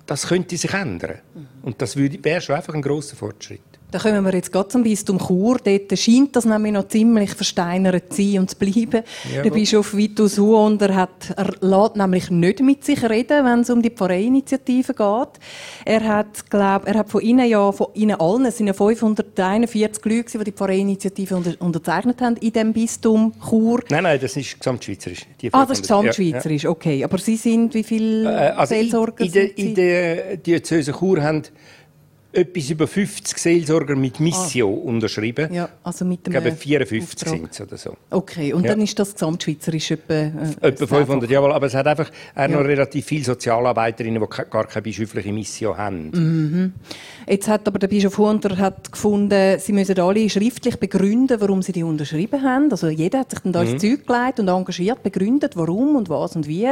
[0.06, 1.18] das könnte sich ändern.
[1.34, 1.46] Mhm.
[1.62, 3.69] Und das wäre schon einfach ein grosser Fortschritt.
[3.90, 5.59] Da kommen wir jetzt gerade zum Bistum Chur.
[5.64, 9.03] Dort scheint das nämlich noch ziemlich versteinert zu sein und zu bleiben.
[9.35, 13.70] Ja, der Bischof Vitus Huonder hat, er lässt nämlich nicht mit sich reden, wenn es
[13.70, 15.29] um die Pfarreiinitiative geht.
[15.85, 20.05] Er hat, glaub, er hat von Ihnen ja, von Ihnen allen, es sind ja 541
[20.05, 23.81] Leute, die die Pfarreiinitiative unter, unterzeichnet haben in dem Bistum Chur.
[23.90, 25.26] Nein, nein, das ist gesamtschweizerisch.
[25.53, 27.03] ah, das ist gesamtschweizerisch, ja, okay.
[27.03, 31.22] Aber Sie sind, wie viele äh, also Seelsorger in, in, in, in der Diözese Chur
[31.22, 31.42] haben
[32.32, 34.88] etwas über 50 Seelsorger mit Mission ah.
[34.88, 35.52] unterschrieben.
[35.52, 37.96] Ja, also mit dem ich glaube 54 sind es oder so.
[38.10, 38.70] Okay, und ja.
[38.70, 40.14] dann ist das gesamtschweizerisch etwa...
[40.14, 40.32] Äh,
[40.68, 44.82] etwa 500, jawohl, aber es hat einfach auch noch relativ viele Sozialarbeiterinnen, die gar keine
[44.82, 46.10] bischöfliche Mission haben.
[46.12, 46.72] Mhm.
[47.28, 51.72] Jetzt hat aber der Bischof Hunter hat gefunden, sie müssen alle schriftlich begründen, warum sie
[51.72, 52.70] die unterschrieben haben.
[52.70, 53.70] Also jeder hat sich dann da mhm.
[53.70, 56.68] ins Zeug gelegt und engagiert, begründet, warum und was und wie.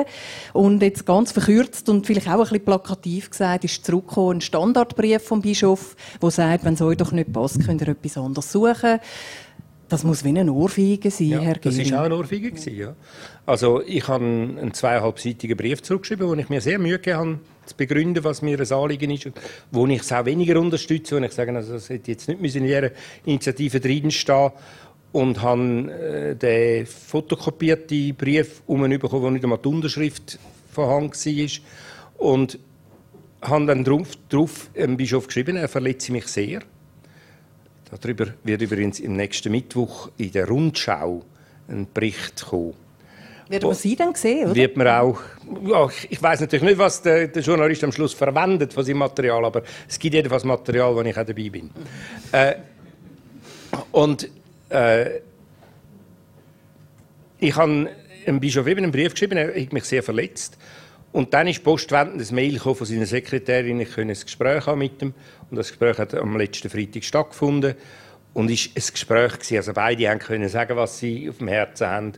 [0.53, 5.23] Und jetzt ganz verkürzt und vielleicht auch ein bisschen plakativ gesagt, ist zurückgekommen ein Standardbrief
[5.23, 9.01] vom Bischof, der sagt, wenn es euch doch nicht passt, könnt ihr etwas anderes suchen.
[9.89, 11.79] Das muss wie eine Ohrfeige sein, ja, Herr Gehring.
[11.79, 12.53] Das war auch eine Ohrfeige.
[12.71, 12.95] Ja.
[13.47, 17.75] Also ich habe einen zweieinhalbseitigen Brief zurückgeschrieben, wo ich mir sehr Mühe gegeben habe, zu
[17.75, 21.17] begründen, was mir ein Anliegen ist und wo ich es auch weniger unterstütze.
[21.17, 22.91] Und ich sage, also, das hätte jetzt nicht in jeder
[23.25, 24.51] Initiative drinstehen
[25.13, 30.39] und habe äh, den fotokopierten Brief umbekommen, wo nicht einmal die Unterschrift
[30.71, 32.27] vorhanden war.
[32.27, 32.59] Und
[33.43, 36.61] habe dann darauf, darauf dem Bischof geschrieben, er verletze mich sehr.
[37.91, 41.25] Darüber wird übrigens im nächsten Mittwoch in der Rundschau
[41.69, 42.75] ein Bericht kommen.
[43.49, 44.55] Wird man Sie dann sehen, oder?
[44.55, 45.21] Wird man auch,
[45.67, 49.43] ja, ich weiß natürlich nicht, was der, der, Journalist am Schluss verwendet von seinem Material,
[49.43, 51.71] aber es gibt jedenfalls Material, wo ich auch dabei bin.
[52.31, 52.57] Äh,
[53.91, 54.29] und
[54.69, 55.21] äh,
[57.39, 57.89] ich habe
[58.27, 60.59] dem Bischof eben einen Brief geschrieben, er hat mich sehr verletzt.
[61.13, 65.01] Und dann ist postwendend ein Mail von seiner Sekretärin, ich könne ein Gespräch haben mit
[65.01, 65.15] ihm.
[65.51, 67.75] Und das Gespräch hat am letzten Freitag stattgefunden.
[68.35, 71.87] Und es war ein Gespräch, also beide haben können sagen, was sie auf dem Herzen
[71.87, 72.13] haben.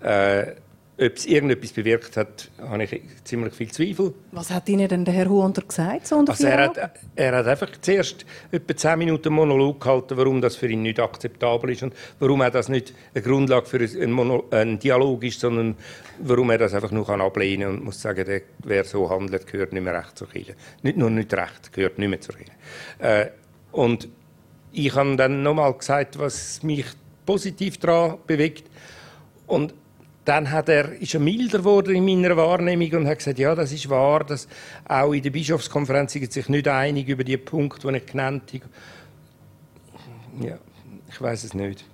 [0.00, 0.52] Äh,
[0.96, 4.14] ob es irgendetwas bewirkt hat, habe ich ziemlich viel Zweifel.
[4.30, 6.06] Was hat Ihnen denn der Herr Huonder gesagt?
[6.06, 10.54] So also er, hat, er hat einfach zuerst etwa zehn Minuten Monolog gehalten, warum das
[10.54, 14.44] für ihn nicht akzeptabel ist und warum er das nicht eine Grundlage für einen, Mono,
[14.52, 15.74] einen Dialog ist, sondern
[16.20, 19.72] warum er das einfach nur ablehnen kann und muss sagen, der, wer so handelt, gehört
[19.72, 20.54] nicht mehr recht zur Kirche.
[20.82, 22.52] Nicht nur nicht recht, gehört nicht mehr zur Kirche.
[23.00, 23.30] Äh,
[23.72, 24.08] und
[24.70, 26.86] ich habe dann nochmal gesagt, was mich
[27.26, 28.68] positiv daran bewegt.
[29.46, 29.74] Und
[30.24, 33.72] dann hat er, ist er milder geworden in meiner Wahrnehmung und hat gesagt, ja, das
[33.72, 34.48] ist wahr, dass
[34.86, 38.64] auch in der Bischofskonferenz sind sich nicht einig über die Punkte, die ich genannt habe.
[40.46, 40.58] Ja,
[41.08, 41.84] ich weiß es nicht.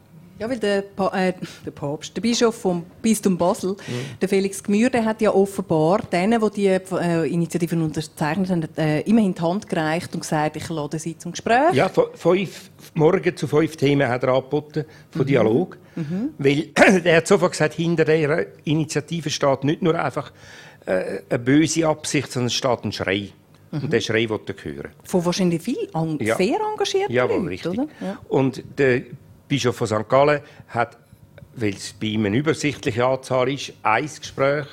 [0.41, 1.35] Ja, weil der, pa äh,
[1.67, 4.19] der Papst, der Bischof vom Bistum Basel, mhm.
[4.23, 9.35] der Felix Gmür, hat ja offenbar denen, die die äh, Initiativen unterzeichnet haben, äh, immerhin
[9.35, 11.75] die Hand gereicht und gesagt, ich lade sie zum Gespräch.
[11.75, 15.27] Ja, fünf, morgen zu fünf Themen hat er angeboten, von mhm.
[15.27, 15.79] Dialog.
[15.95, 16.31] Mhm.
[16.39, 16.69] Weil
[17.05, 20.33] er hat sofort gesagt, hinter der Initiative steht nicht nur einfach
[20.87, 23.29] äh, eine böse Absicht, sondern es steht ein Schrei.
[23.73, 23.83] Mhm.
[23.83, 24.91] Und der Schrei wollte er hören.
[25.05, 25.87] Von wahrscheinlich viel
[26.21, 26.37] ja.
[26.37, 27.73] sehr engagierten Jawohl, Leuten, richtig.
[27.73, 27.89] Oder?
[28.01, 28.19] Ja.
[28.31, 29.03] Und der
[29.51, 30.09] Bischof von St.
[30.09, 30.97] Gallen hat,
[31.57, 34.67] weil es bei ihm eine übersichtliche Anzahl ist, ein Gespräch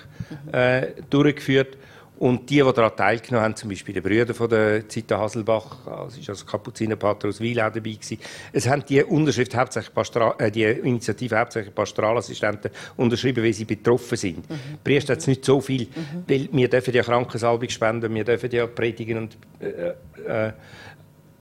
[0.52, 1.78] äh, durchgeführt.
[2.20, 6.18] Und die, die daran teilgenommen haben, zum Beispiel die Brüder von der Zita Haselbach, das
[6.18, 8.18] ist als Kapuzinerpater aus Weil auch dabei gewesen.
[8.52, 14.18] Es haben die Unterschrift hauptsächlich Pastoral, äh, die Initiative hauptsächlich Pastoralassistenten unterschrieben, weil sie betroffen
[14.18, 14.50] sind.
[14.50, 14.80] Mhm.
[14.84, 16.24] Priester hat es nicht so viel, mhm.
[16.28, 20.54] weil wir dürfen ja Krankensalbung spenden, wir dürfen ja predigen und äh, äh,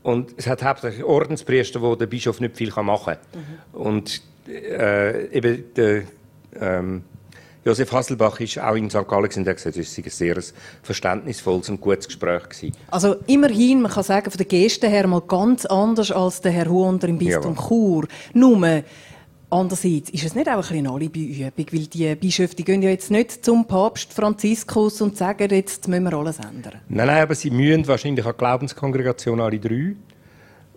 [0.07, 3.41] und es hat hauptsächlich Ordenspriester, wo der Bischof nicht viel machen kann.
[3.75, 3.81] Mhm.
[3.81, 6.05] Und äh, eben der
[6.61, 7.03] ähm,
[7.65, 9.09] Josef Hasselbach ist auch in St.
[9.09, 10.41] Gallen und hat gesagt, es ein sehr
[10.85, 12.77] verständnisvolles und gutes Gespräch gewesen.
[12.87, 16.71] Also immerhin, man kann sagen, von der Geste her mal ganz anders als der Herr
[16.71, 17.57] Huonder im Bistum.
[17.57, 18.07] Chur.
[18.33, 18.83] Nur,
[19.57, 23.11] Andererseits ist es nicht auch ein eine Alibi-Übung, weil die Bischöfe die gehen ja jetzt
[23.11, 26.75] nicht zum Papst Franziskus und sagen, jetzt müssen wir alles ändern.
[26.89, 29.95] Nein, nein, aber sie müssen wahrscheinlich an Glaubenskongregation alle drei.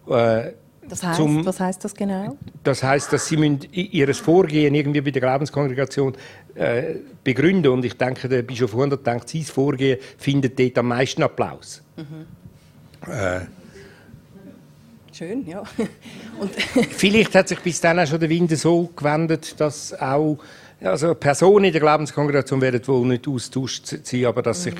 [0.08, 0.54] Äh,
[0.88, 2.38] das heißt, zum, was heißt das genau?
[2.64, 3.36] Das heißt, dass sie
[3.74, 6.16] ihr Vorgehen irgendwie bei der Glaubenskongregation
[6.56, 11.22] äh, begründen und ich denke, der Bischof Hundert denkt, sein Vorgehen findet dort am meisten
[11.22, 11.82] Applaus.
[11.98, 13.12] Mhm.
[13.12, 13.42] Äh,
[15.20, 15.62] Schön, ja.
[16.40, 16.56] Und
[16.92, 20.38] Vielleicht hat sich bis dann auch schon der Wind so gewendet, dass auch
[20.80, 24.76] also Personen in der Glaubenskongregation werden wohl nicht austauscht sein, aber dass sich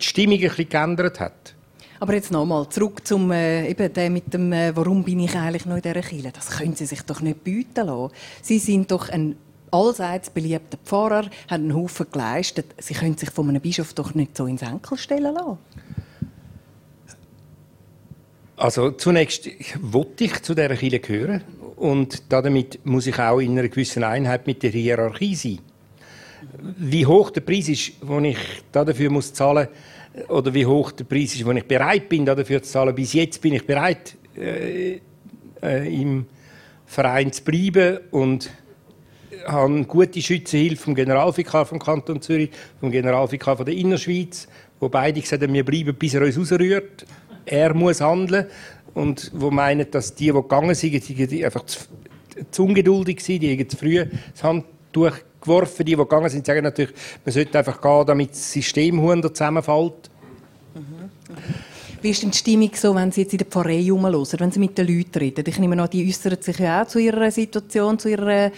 [0.00, 1.54] die Stimmung ein bisschen geändert hat.
[2.00, 5.66] Aber jetzt nochmal zurück zum äh, eben dem mit dem, äh, warum bin ich eigentlich
[5.66, 6.32] noch in dieser Kirche?
[6.32, 8.14] Das können Sie sich doch nicht bieten lassen.
[8.40, 9.36] Sie sind doch ein
[9.70, 12.74] allseits beliebter Pfarrer, haben einen Haufen geleistet.
[12.78, 15.58] Sie können sich von einem Bischof doch nicht so ins Enkel stellen lassen.
[18.56, 19.50] Also zunächst
[19.82, 21.42] wollte ich zu dieser Kirche gehören
[21.76, 25.58] und damit muss ich auch in einer gewissen Einheit mit der Hierarchie sein.
[26.78, 28.38] Wie hoch der Preis ist, den ich
[28.72, 29.68] dafür muss zahlen
[30.28, 32.94] oder wie hoch der Preis ist, den ich bereit bin, dafür zu zahlen.
[32.94, 35.00] Bis jetzt bin ich bereit, äh,
[35.62, 36.24] äh, im
[36.86, 38.50] Verein zu bleiben und
[39.46, 44.48] habe gute Schützenhilfe vom Generalvikar vom Kanton Zürich, vom Generalvikar von der Innerschweiz,
[44.80, 47.04] wo beide gesagt haben, wir bleiben, bis er uns rausrührt
[47.46, 48.46] er muss handeln
[48.94, 51.80] und wo meinen, dass die, die gegangen sind, die einfach zu,
[52.50, 55.84] zu ungeduldig sind, die zu früh das Handtuch geworfen.
[55.86, 60.10] Die, die gegangen sind, sagen natürlich, man sollte einfach gehen, damit das System zusammenfällt.
[60.74, 61.10] Mhm.
[62.02, 64.60] Wie ist denn die Stimmung so, wenn Sie jetzt in der Pfarrei herumhören, wenn Sie
[64.60, 65.44] mit den Leuten reden?
[65.46, 68.52] Ich nehme an, die äußern sich ja auch zu ihrer Situation, zu ihrer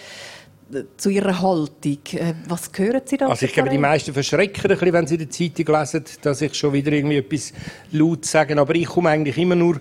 [0.97, 1.99] zu ihrer Haltung.
[2.13, 3.29] Äh, was hören Sie da?
[3.29, 6.55] Also ich glaube, die meisten verschrecken ein bisschen, wenn sie die Zeitung lesen, dass ich
[6.55, 7.53] schon wieder irgendwie etwas
[7.93, 8.59] laut sage.
[8.59, 9.81] Aber ich komme eigentlich immer nur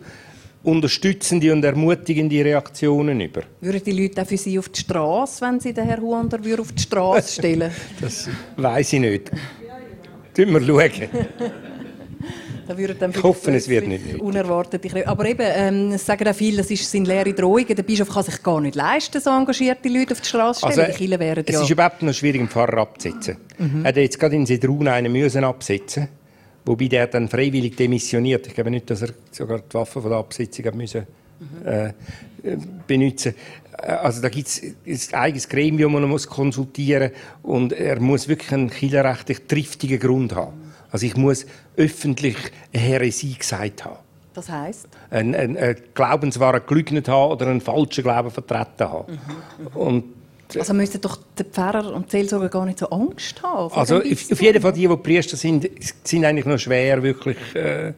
[0.64, 3.44] unterstützende und ermutigende Reaktionen über.
[3.62, 6.72] Würden die Leute auch für Sie auf die Straße, wenn Sie den Herrn Huander auf
[6.72, 7.72] die Straße stellen?
[8.02, 9.32] das weiß ich nicht.
[10.34, 11.10] Tun wir schauen.
[12.68, 15.08] Da dann ich hoffe, es wird nicht unerwartet.
[15.08, 17.76] Aber eben, ähm, es sagen auch viele, das ist, sind leere Drohungen.
[17.76, 20.88] Der Bischof kann sich gar nicht leisten, so engagierte Leute auf die Straße stellen.
[20.88, 23.38] Also, die wären es ja ist überhaupt noch schwierig, einen Pfarrer abzusetzen.
[23.58, 23.86] Mhm.
[23.86, 26.10] Er hat jetzt gerade in Sedrun einen müssen absetzen
[26.66, 28.46] wobei der dann freiwillig demissioniert.
[28.46, 31.08] Ich glaube nicht, dass er sogar die Waffe von der Absetzung hat müssen,
[31.40, 31.66] mhm.
[31.66, 31.94] äh,
[32.86, 33.34] benutzen
[33.78, 37.12] also da gibt es ein eigenes Gremium, das man muss konsultieren
[37.44, 37.56] muss.
[37.56, 40.67] Und er muss wirklich einen killerrechtlich triftigen Grund haben.
[40.98, 42.36] Also ich muss öffentlich
[42.74, 43.98] eine Häresie gesagt haben.
[44.34, 44.88] Das heisst?
[45.12, 49.12] Ein, ein, ein Glaubenswahrer gelügnet haben oder einen falschen Glauben vertreten haben.
[49.12, 49.78] Mhm, mhm.
[49.80, 50.04] Und
[50.58, 53.72] also müssen doch der Pfarrer und die Seelsorger gar nicht so Angst haben?
[53.76, 55.70] Also auf, jeden Fall die, die Priester sind,
[56.04, 57.94] sind eigentlich noch schwer, wirklich äh,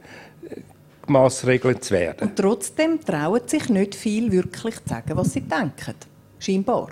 [1.08, 2.28] maßregelt zu werden.
[2.28, 5.96] Und trotzdem trauen sich nicht viel wirklich zu sagen, was sie denken.
[6.38, 6.90] Scheinbar.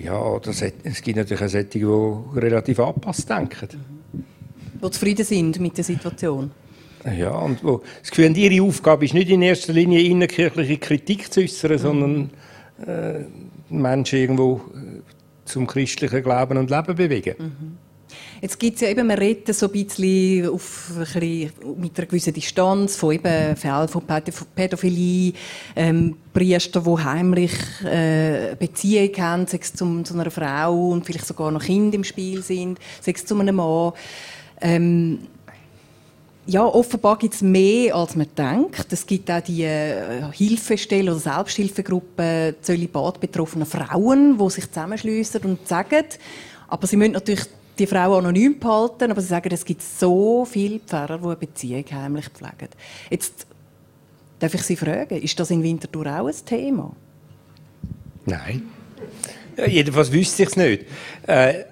[0.00, 1.84] Ja, das, es gibt natürlich auch solche, die
[2.38, 3.97] relativ angepasst denken.
[4.82, 6.50] Die zufrieden sind mit der Situation.
[7.16, 11.40] Ja, und wo das Gefühl, ihre Aufgabe ist nicht in erster Linie innerkirchliche Kritik zu
[11.40, 11.78] äußern, mhm.
[11.78, 12.30] sondern
[12.86, 13.24] äh,
[13.70, 15.00] Menschen irgendwo äh,
[15.44, 17.34] zum christlichen Glauben und Leben bewegen.
[17.38, 17.78] Mhm.
[18.40, 22.06] Jetzt gibt es ja eben, man redet so ein bisschen, auf, ein bisschen mit einer
[22.06, 24.02] gewissen Distanz von eben Fällen von
[24.54, 25.32] Pädophilie,
[25.74, 27.52] ähm, Priester, die heimlich
[27.84, 32.04] äh, Beziehungen haben, sei es zu, zu einer Frau und vielleicht sogar noch Kinder im
[32.04, 33.92] Spiel sind, sei es zu einem Mann.
[34.60, 35.20] Ähm,
[36.46, 38.90] ja, offenbar gibt es mehr, als man denkt.
[38.90, 45.68] Es gibt auch die äh, Hilfestellen oder Selbsthilfegruppen Zölibat betroffener Frauen, die sich zusammenschließen und
[45.68, 46.04] sagen,
[46.68, 47.44] aber sie müssen natürlich
[47.78, 51.84] die Frauen anonym behalten, aber sie sagen, es gibt so viele Pfarrer, die eine Beziehung
[51.92, 52.68] heimlich pflegen.
[53.10, 53.46] Jetzt
[54.38, 56.96] darf ich Sie fragen, ist das in Winterthur auch ein Thema?
[58.24, 58.62] Nein.
[59.56, 60.86] Ja, jedenfalls wüsste ich es nicht.
[61.26, 61.64] Äh,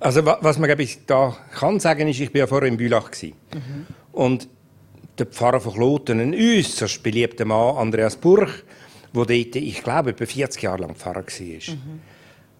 [0.00, 3.86] also was man ich, da kann sagen ist, ich war ja vorher in Bülach mhm.
[4.12, 4.48] und
[5.18, 8.62] der Pfarrer von Kloten, ein äußerst beliebter Mann, Andreas Burch,
[9.14, 12.00] der dort, ich glaube, etwa 40 Jahre lang Pfarrer war, mhm.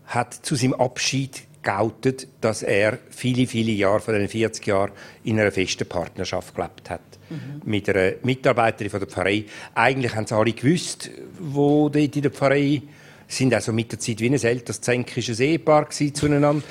[0.06, 4.92] hat zu seinem Abschied geoutet, dass er viele, viele Jahre von den 40 Jahren
[5.24, 7.00] in einer festen Partnerschaft gelebt hat.
[7.28, 7.62] Mhm.
[7.64, 9.44] Mit einer Mitarbeiterin von der Pfarrei.
[9.74, 12.82] Eigentlich haben sie alle gewusst, wo dort in der Pfarrei
[13.28, 16.62] sind also mit der Zeit wie ein älteres zänkisches Ehepaar zueinander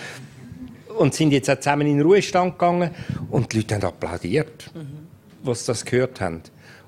[0.98, 2.92] und sind jetzt auch zusammen in den Ruhestand gegangen
[3.30, 5.08] und die Leute haben applaudiert, mhm.
[5.44, 6.42] was das gehört haben.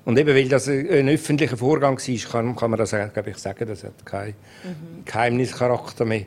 [0.04, 3.66] Und eben, weil das ein öffentlicher Vorgang war, kann, kann man das glaube ich, sagen,
[3.66, 5.04] das hat keinen mhm.
[5.04, 6.24] Geheimnischarakter mehr.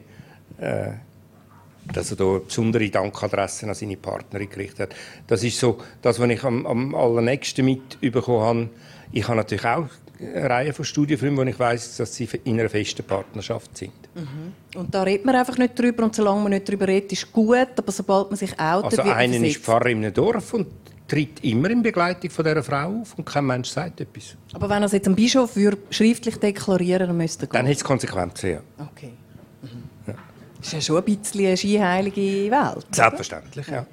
[0.60, 0.91] Äh,
[1.94, 4.96] dass er da besondere Dankadressen an seine Partnerin gerichtet hat.
[5.28, 8.70] Das ist so das, was ich am, am allernächsten mitbekommen habe.
[9.12, 9.88] Ich habe natürlich auch
[10.21, 13.91] Reihe von Studienfilmen, wo ich weiß, dass sie in einer festen Partnerschaft sind.
[14.15, 14.79] Mhm.
[14.79, 17.67] Und da redet man einfach nicht drüber und solange man nicht drüber redet, ist gut,
[17.75, 20.67] aber sobald man sich outet, Also einer ist Pfarrer in einem Dorf und
[21.07, 24.36] tritt immer in Begleitung von dieser Frau auf und kein Mensch sagt etwas.
[24.53, 27.57] Aber wenn er es jetzt dem Bischof würde schriftlich deklarieren dann müsste er gehen?
[27.57, 28.60] Dann hätte es Konsequenzen, ja.
[28.77, 29.12] Okay.
[29.62, 29.69] Mhm.
[30.07, 30.13] Ja.
[30.57, 32.86] Das ist ja schon ein bisschen eine skiheilige Welt.
[32.91, 33.77] Selbstverständlich, oder?
[33.77, 33.86] ja.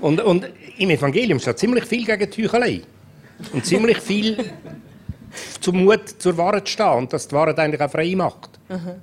[0.00, 0.46] Und, und
[0.78, 2.82] im Evangelium steht ziemlich viel gegen die Heuchelei.
[3.52, 4.52] Und ziemlich viel
[5.60, 8.58] zum Mut, zur Wahrheit zu stehen und dass die Wahrheit eigentlich auch frei macht.
[8.68, 9.02] Mhm.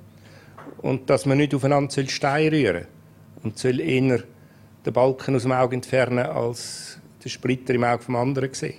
[0.78, 2.86] Und dass man nicht aufeinander Stein rühren soll
[3.42, 4.22] und soll eher
[4.84, 8.74] den Balken aus dem Auge entfernen, als den Splitter im Auge vom anderen sehen.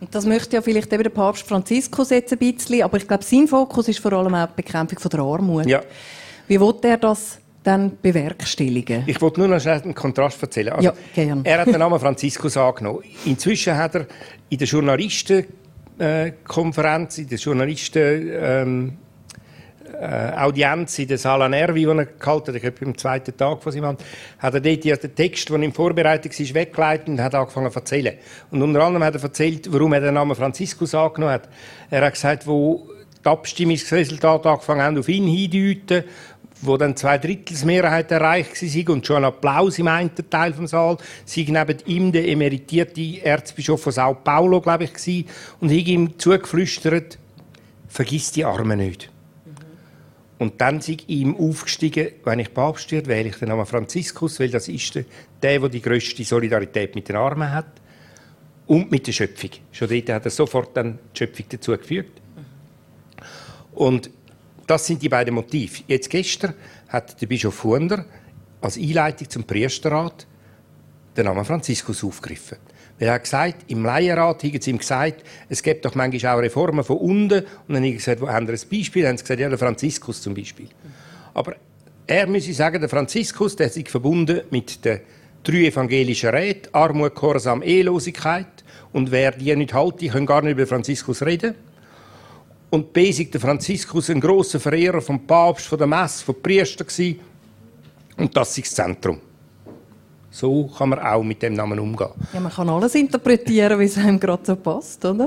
[0.00, 3.22] Und das möchte ja vielleicht eben der Papst Franziskus jetzt ein bisschen, aber ich glaube,
[3.22, 5.66] sein Fokus ist vor allem auch die Bekämpfung von der Armut.
[5.66, 5.82] Ja.
[6.48, 9.04] Wie will er das dann bewerkstelligen?
[9.06, 10.72] Ich wollte nur noch schnell einen Kontrast erzählen.
[10.72, 11.42] Also, ja, gerne.
[11.44, 13.04] Er hat den Namen Franziskus angenommen.
[13.24, 14.06] Inzwischen hat er
[14.48, 18.98] in der Journalistenkonferenz, in der Journalisten ähm,
[20.00, 23.62] äh, Audienz in der Sala Nervi, die er gehalten hat, ich glaube, am zweiten Tag
[23.62, 24.04] von seinem Amt,
[24.38, 28.14] hat er dort den Text, der in Vorbereitung war, weggeleitet und hat angefangen zu erzählen.
[28.50, 31.48] Und unter anderem hat er erzählt, warum er den Namen Franziskus angenommen hat.
[31.90, 32.88] Er hat gesagt, wo
[33.22, 36.04] die Abstimmungsresultate angefangen haben, auf ihn hindeuten,
[36.62, 41.46] wo dann zwei Drittelsmehrheit erreicht war und schon Applaus im einen Teil vom Saal, sei
[41.48, 45.26] neben ihm der emeritierte Erzbischof von Sao Paulo, glaube ich, gewesen,
[45.60, 47.18] und hat ihm zugeflüstert,
[47.88, 49.10] vergiss die Armen nicht.
[50.38, 54.48] Und dann sei ihm aufgestiegen, wenn ich Papst werde, wähle ich den Namen Franziskus, weil
[54.48, 55.04] das ist der,
[55.42, 57.66] der, der die grösste Solidarität mit den Armen hat
[58.66, 59.50] und mit der Schöpfung.
[59.70, 62.22] Schon dort hat er sofort dann die Schöpfung dazu gefügt.
[63.72, 64.10] Und
[64.70, 65.82] das sind die beiden Motive.
[65.88, 66.54] Jetzt gestern
[66.88, 68.04] hat der Bischof Hunder
[68.60, 70.28] als Einleitung zum Priesterrat
[71.16, 72.58] den Namen Franziskus aufgegriffen.
[73.00, 76.84] Er hat gesagt, im Laienrat haben sie ihm gesagt, es gibt doch manchmal auch Reformen
[76.84, 77.40] von unten.
[77.40, 79.02] Und dann haben sie gesagt, wo haben Sie ein Beispiel?
[79.02, 80.68] Dann haben sie gesagt, ja, der Franziskus zum Beispiel.
[81.34, 81.56] Aber
[82.06, 85.00] er müsse sagen, der Franziskus, der sich verbunden mit den
[85.42, 88.46] drei evangelischen Räten, Armut, Gehorsam, Ehelosigkeit.
[88.92, 91.54] Und wer die nicht halte, kann gar nicht über Franziskus reden.
[92.70, 97.18] Und B der Franziskus ein großer Verehrer vom Papst, von der Messe, von Priester gewesen.
[98.16, 99.18] Und das ist das Zentrum.
[100.30, 102.10] So kann man auch mit dem Namen umgehen.
[102.32, 105.26] Ja, man kann alles interpretieren, wie es einem gerade so passt, oder?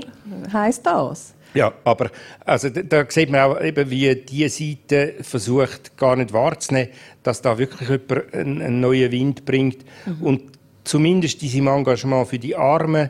[0.51, 1.33] Heißt das?
[1.53, 2.09] Ja, aber
[2.45, 6.89] also, da sieht man auch, eben, wie diese Seite versucht, gar nicht wahrzunehmen,
[7.21, 10.25] dass da wirklich jemand einen, einen neuen Wind bringt mhm.
[10.25, 10.41] und
[10.83, 13.09] zumindest in seinem Engagement für die Armen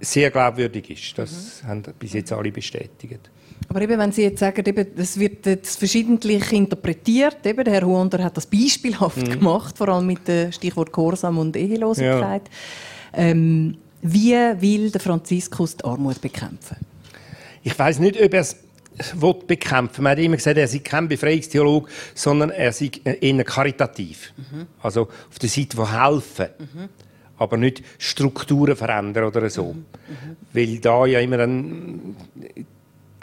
[0.00, 1.18] sehr glaubwürdig ist.
[1.18, 1.68] Das mhm.
[1.68, 3.30] haben bis jetzt alle bestätigt.
[3.68, 7.86] Aber eben, wenn Sie jetzt sagen, eben, das wird jetzt verschiedentlich interpretiert, eben, der Herr
[7.86, 9.30] Huonder hat das beispielhaft mhm.
[9.30, 12.42] gemacht, vor allem mit dem Stichwort Gehorsam und Ehelosigkeit.
[13.12, 13.18] Ja.
[13.18, 16.76] Ähm, wie will der Franziskus die Armut bekämpfen?
[17.62, 18.56] Ich weiß nicht, ob er es
[19.46, 24.32] bekämpfen Man hat immer gesagt, er sei kein Befreiungstheologe, sondern er sei eher karitativ.
[24.36, 24.66] Mhm.
[24.82, 26.46] Also auf der Seite von helfen.
[26.58, 26.88] Mhm.
[27.36, 29.72] Aber nicht Strukturen verändern oder so.
[29.72, 29.78] Mhm.
[29.78, 30.36] mhm.
[30.52, 32.16] Weil da ja immer ein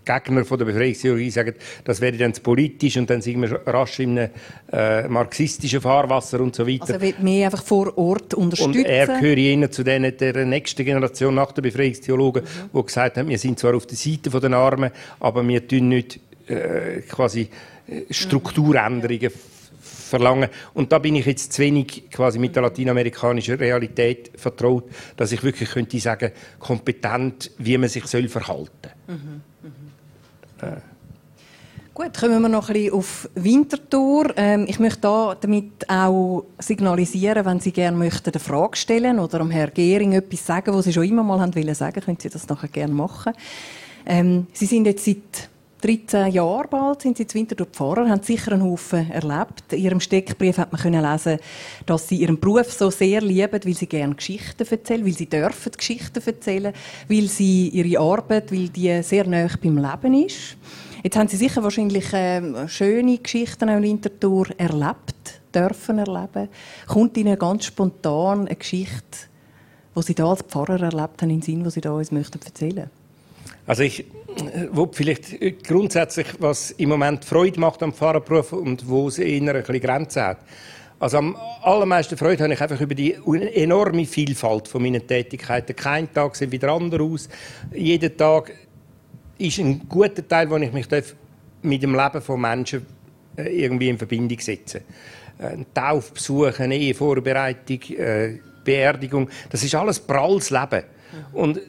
[0.04, 4.00] Gegner von der Befreiungstheorie sagen, das wäre dann zu politisch und dann sind wir rasch
[4.00, 4.30] in einem
[4.72, 6.82] äh, marxistischen Fahrwasser und so weiter.
[6.82, 8.80] Also er wird mehr einfach vor Ort unterstützen?
[8.80, 12.78] Und er gehört eher zu denen der nächsten Generation nach der Befreiungstheologen, mhm.
[12.78, 16.20] die gesagt haben, wir sind zwar auf der Seite der Armen, aber wir tun nicht
[16.48, 17.50] äh, quasi
[17.88, 19.61] äh, Strukturänderungen mhm.
[20.12, 20.50] Verlangen.
[20.74, 24.84] Und da bin ich jetzt zu wenig quasi mit der lateinamerikanischen Realität vertraut,
[25.18, 29.16] dass ich wirklich könnte sagen, kompetent, wie man sich soll verhalten soll.
[29.16, 29.42] Mhm.
[31.94, 34.34] Gut, kommen wir noch ein bisschen auf Winterthur.
[34.38, 39.40] Ähm, ich möchte da damit auch signalisieren, wenn Sie gerne möchten eine Frage stellen oder
[39.40, 42.30] dem Herrn Gehring etwas sagen, was Sie schon immer mal haben wollen sagen, können Sie
[42.30, 43.34] das nachher gerne machen.
[44.06, 45.51] Ähm, Sie sind jetzt seit
[45.82, 49.74] 13 Jahren bald sind Sie in Winterthur Pfarrer, haben sicher einen Haufen erlebt.
[49.74, 51.40] In Ihrem Steckbrief hat man lesen,
[51.88, 55.72] dass Sie Ihren Beruf so sehr lieben, weil Sie gerne Geschichten erzählen, weil Sie dürfen
[55.72, 56.74] Geschichten erzählen,
[57.10, 60.56] weil Sie Ihre Arbeit, weil die sehr nah beim Leben ist.
[61.04, 66.50] Jetzt haben Sie sicher wahrscheinlich äh, schöne Geschichten in Winterthur erlebt, dürfen erleben.
[66.86, 69.18] Kommt Ihnen ganz spontan eine Geschichte,
[69.96, 72.40] die Sie da als Pfarrer erlebt haben, in den Sinn, die Sie da uns möchten
[72.46, 72.92] erzählen
[73.72, 74.04] Also ich
[74.74, 79.64] wo vielleicht grundsätzlich, was im Moment Freude macht am Pfarrerberuf und wo es eher ein
[79.64, 80.40] bisschen Grenzen hat.
[81.00, 83.16] Also am allermeisten Freude habe ich einfach über die
[83.54, 85.74] enorme Vielfalt von meinen Tätigkeiten.
[85.74, 87.30] Kein Tag sieht wieder anders aus.
[87.74, 88.52] Jeden Tag
[89.38, 90.88] ist ein guter Teil, wo ich mich
[91.62, 92.86] mit dem Leben von Menschen
[93.38, 94.82] äh, irgendwie in Verbindung setze.
[95.40, 100.84] Äh, ein Taufbesuch, eine Ehevorbereitung, äh, Beerdigung, das ist alles pralles Leben.
[101.32, 101.62] Und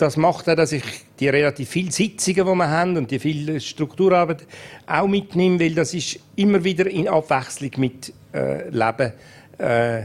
[0.00, 0.82] das macht auch, dass ich
[1.18, 4.46] die relativ vielen Sitzungen, die wir haben und die viele Strukturarbeit
[4.86, 9.12] auch mitnehme, weil das ist immer wieder in Abwechslung mit äh, Leben.
[9.58, 10.02] Äh,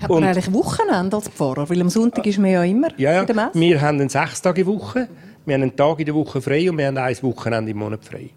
[0.00, 1.68] hat man eigentlich Wochenende als Pfarrer?
[1.68, 3.20] Weil am Sonntag ist man ja immer ja, ja.
[3.20, 3.60] in der Messe.
[3.60, 5.08] Wir haben eine sechs Tage Woche.
[5.44, 8.04] Wir haben einen Tag in der Woche frei und wir haben ein Wochenende im Monat
[8.04, 8.30] frei.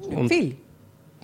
[0.00, 0.56] Oh, und viel?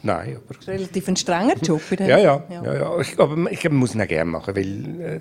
[0.02, 0.54] Nein, aber...
[0.54, 1.80] Das ist relativ ein strenger Job.
[1.98, 2.74] ja, ja, ja, ja.
[2.74, 3.00] ja.
[3.00, 5.00] Ich, aber ich muss ihn auch gerne machen, weil...
[5.00, 5.20] Äh,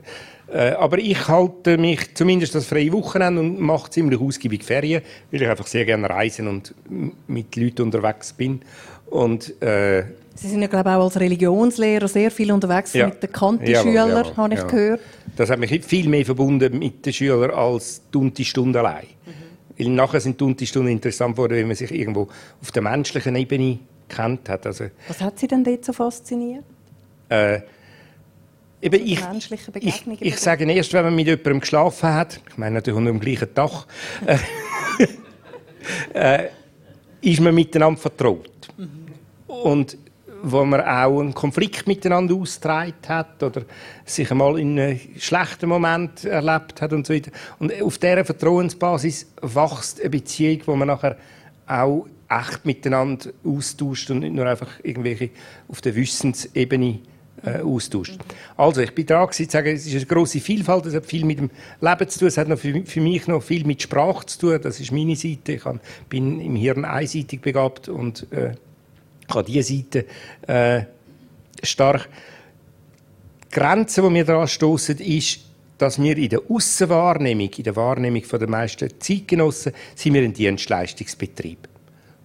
[0.53, 5.01] äh, aber ich halte mich zumindest das freie Wochenende und mache ziemlich ausgiebig Ferien,
[5.31, 6.73] weil ich einfach sehr gerne reisen und
[7.27, 8.61] mit Leuten unterwegs bin.
[9.09, 10.03] Und, äh,
[10.35, 13.07] Sie sind ja, glaube ich, auch als Religionslehrer sehr viel unterwegs ja.
[13.07, 15.01] mit den Kanti-Schülern, habe ich gehört.
[15.35, 19.07] Das hat mich viel mehr verbunden mit den Schülern als die Unti-Stunde allein.
[19.25, 19.31] Mhm.
[19.77, 22.29] Weil nachher sind die Unti-Stunden interessant geworden, wenn man sich irgendwo
[22.61, 23.79] auf der menschlichen Ebene
[24.11, 24.65] kennt hat.
[24.65, 26.63] Also, Was hat Sie denn dort so fasziniert?
[27.29, 27.61] Äh,
[28.81, 29.21] eben ich,
[29.75, 33.19] ich, ich sage erst, wenn man mit jemandem geschlafen hat, ich meine natürlich unter dem
[33.19, 33.87] gleichen Dach,
[36.13, 36.47] äh,
[37.21, 38.67] ist man miteinander vertraut.
[38.77, 38.89] Mhm.
[39.47, 39.97] Und
[40.43, 43.61] wo man auch einen Konflikt miteinander ausgetragen hat oder
[44.05, 47.31] sich einmal in einem schlechten Moment erlebt hat und so weiter.
[47.59, 51.17] Und auf dieser Vertrauensbasis wächst eine Beziehung, wo man nachher
[51.67, 55.31] auch echt miteinander austauscht und nicht nur einfach irgendwelche
[55.67, 56.99] auf der Wissensebene
[57.43, 58.17] äh, austauscht.
[58.55, 61.39] Also, ich bin dran zu sagen, es ist eine grosse Vielfalt, es hat viel mit
[61.39, 61.49] dem
[61.81, 64.59] Leben zu tun, es hat noch für, für mich noch viel mit Sprache zu tun,
[64.61, 65.53] das ist meine Seite.
[65.53, 65.63] Ich
[66.07, 68.53] bin im Hirn einseitig begabt und äh,
[69.29, 70.05] habe diese Seite
[70.47, 70.85] äh,
[71.63, 72.07] stark.
[73.45, 75.39] Die Grenze, die wir daran stoßen, ist,
[75.77, 81.70] dass wir in der Aussenwahrnehmung, in der Wahrnehmung der meisten Zeitgenossen, sind wir ein Dienstleistungsbetrieb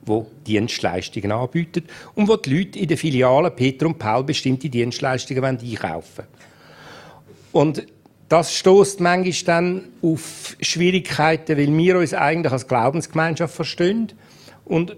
[0.06, 1.84] wo Dienstleistungen anbietet
[2.14, 6.28] und wo die Leute in den Filialen Peter und Paul bestimmte Dienstleistungen einkaufen wollen.
[7.52, 7.86] Und
[8.28, 14.12] das stößt manchmal dann auf Schwierigkeiten, weil wir uns eigentlich als Glaubensgemeinschaft verstehen
[14.64, 14.96] und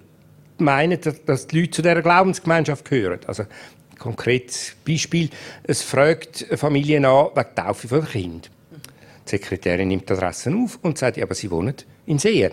[0.59, 3.21] meinen, dass die Leute zu dieser Glaubensgemeinschaft gehören.
[3.27, 3.45] Also,
[3.99, 5.31] konkretes Beispiel,
[5.65, 8.51] es fragt eine Familie an wegen der Taufe von Kind.
[9.27, 11.75] Die Sekretärin nimmt die Adresse auf und sagt, ja, aber sie wohnen
[12.07, 12.53] in Seen.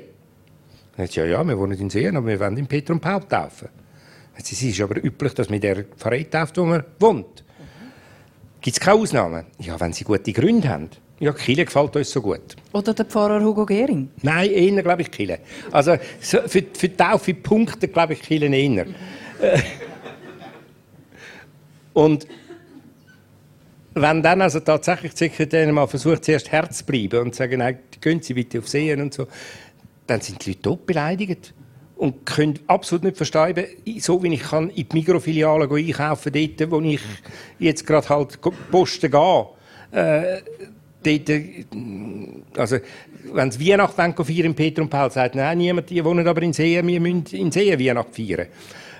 [0.97, 3.21] Dann sagt ja, ja, wir wohnen in Seen, aber wir wollen in Peter und Paul
[3.21, 3.69] taufen.
[4.37, 7.43] Es ist aber üblich, dass man der Pfarrei tauft, wo man wohnt.
[8.61, 9.45] Gibt es keine Ausnahmen?
[9.59, 10.89] Ja, wenn sie gute Gründe haben.
[11.19, 12.55] Ja, Kille gefällt uns so gut.
[12.73, 14.09] Oder der Pfarrer Hugo Gehring?
[14.21, 15.39] Nein, eher glaube ich Kille.
[15.71, 18.87] Also für, für die Taufe Punkte glaube ich Kille eher.
[21.93, 22.27] Und
[23.93, 27.59] wenn dann also tatsächlich die Sekretärin mal versucht, zuerst Herz zu bleiben und zu sagen,
[27.59, 29.27] nein, gehen Sie bitte auf Sehen und so,
[30.07, 31.53] dann sind die Leute tot beleidigt
[31.97, 33.65] und können absolut nicht verstehen,
[33.99, 36.99] so wie ich kann in die Mikrofiliale einkaufen dort, wo ich
[37.59, 38.39] jetzt gerade halt
[38.71, 39.47] posten gehe.
[39.91, 40.41] Äh,
[41.03, 41.65] dort, äh,
[42.57, 42.77] also,
[43.31, 46.53] wenn sie Weihnachten feiern in Peter und Paul, sagt nein, niemand, die wohnen aber in
[46.53, 48.47] Seen, wir müssen in Seen Weihnachten feiern.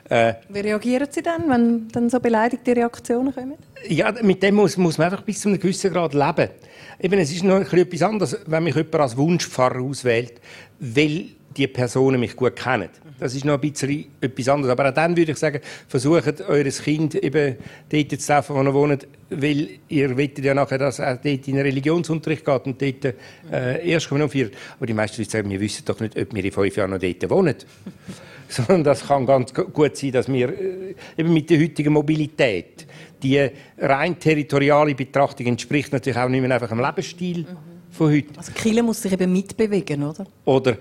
[0.07, 3.55] Äh, Wie reagieren Sie dann, wenn dann so beleidigte Reaktionen kommen?
[3.87, 6.51] Ja, mit dem muss, muss man einfach bis zu einem gewissen Grad leben.
[6.99, 10.33] Eben, es ist noch etwas anderes, wenn mich jemand als Wunschpfarrer auswählt,
[10.79, 12.89] weil die Personen mich gut kennen.
[13.17, 14.71] Das ist noch ein bisschen etwas anderes.
[14.71, 17.55] Aber auch dann würde ich sagen, versucht eures Kind eben
[17.89, 21.55] dort zu treffen, wo ihr wohnt, weil ihr wollt ja nachher, dass er dort in
[21.55, 23.15] den Religionsunterricht geht und dort
[23.51, 24.51] äh, erst kommen vier.
[24.77, 26.99] Aber die meisten Leute sagen, wir wissen doch nicht, ob wir in fünf Jahren noch
[26.99, 27.55] dort wohnen.
[28.49, 32.85] Sondern das kann ganz gut sein, dass wir äh, eben mit der heutigen Mobilität,
[33.23, 37.74] die rein territoriale Betrachtung entspricht natürlich auch nicht mehr einfach dem Lebensstil mhm.
[37.95, 38.37] Von heute.
[38.37, 40.25] Also Kille muss sich eben mitbewegen, oder?
[40.45, 40.77] Oder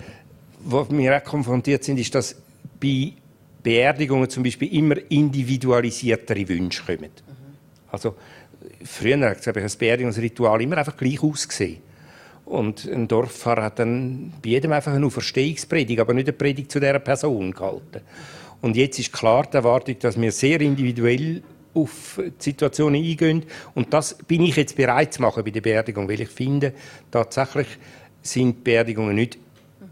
[0.65, 2.37] wo wir auch konfrontiert sind, ist, dass
[2.81, 3.12] bei
[3.62, 7.11] Beerdigungen zum Beispiel immer individualisiertere Wünsche kommen.
[7.11, 7.57] Mhm.
[7.91, 8.15] Also
[8.85, 11.79] früher habe ich ein Beerdigungsritual immer einfach gleich ausgesehen.
[12.45, 16.79] Und ein Dorffahrer hat dann bei jedem einfach eine Auferstehungspredigt, aber nicht eine Predigt zu
[16.79, 18.01] dieser Person gehalten.
[18.61, 21.43] Und jetzt ist klar die Erwartung, dass wir sehr individuell
[21.75, 23.45] auf die Situationen eingehen.
[23.75, 26.72] Und das bin ich jetzt bereit zu machen bei der Beerdigung, weil ich finde,
[27.11, 27.66] tatsächlich
[28.22, 29.39] sind Beerdigungen nicht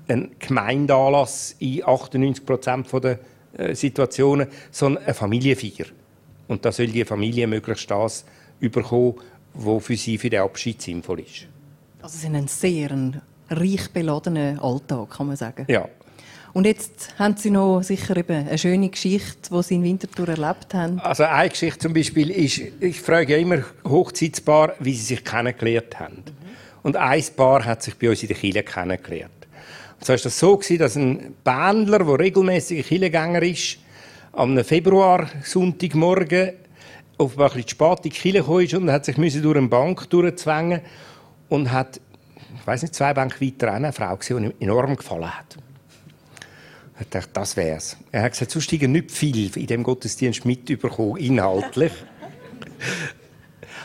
[0.09, 3.19] ein Gemeindeanlass in 98 Prozent der
[3.57, 5.87] äh, Situationen, sondern eine Familienfeier.
[6.49, 8.25] Und da soll die Familie möglichst das
[8.61, 9.15] überkommen,
[9.55, 11.47] was für sie für den Abschied sinnvoll ist.
[12.01, 12.91] Also es ist ein sehr
[13.49, 15.67] reich beladener Alltag, kann man sagen.
[15.69, 15.89] Ja.
[16.53, 20.75] Und jetzt haben Sie noch sicher eben eine schöne Geschichte, die Sie in Winterthur erlebt
[20.75, 21.01] haben.
[21.01, 26.17] Also eine Geschichte zum Beispiel ist, ich frage immer Hochzeitspaar, wie sie sich kennengelernt haben.
[26.17, 26.51] Mhm.
[26.83, 29.33] Und ein Paar hat sich bei uns in der Kirche kennengelernt.
[29.99, 33.79] Und so war das so, dass ein Bändler, der regelmäßig Kirchengänger ist,
[34.33, 36.53] am Februar, Sonntagmorgen,
[37.17, 40.81] auf ein bisschen spät in die Kirche gekommen und hat sich durch eine Bank durchzwängen
[41.49, 42.01] und hat,
[42.59, 45.57] ich weiß nicht, zwei Bänke weiter eine Frau gesehen, die ihm enorm gefallen hat.
[47.01, 47.97] Ich dachte, das wär's.
[48.11, 51.93] Er hat gesagt, sonst nicht viel in dem Gottesdienst mitbekommen, inhaltlich.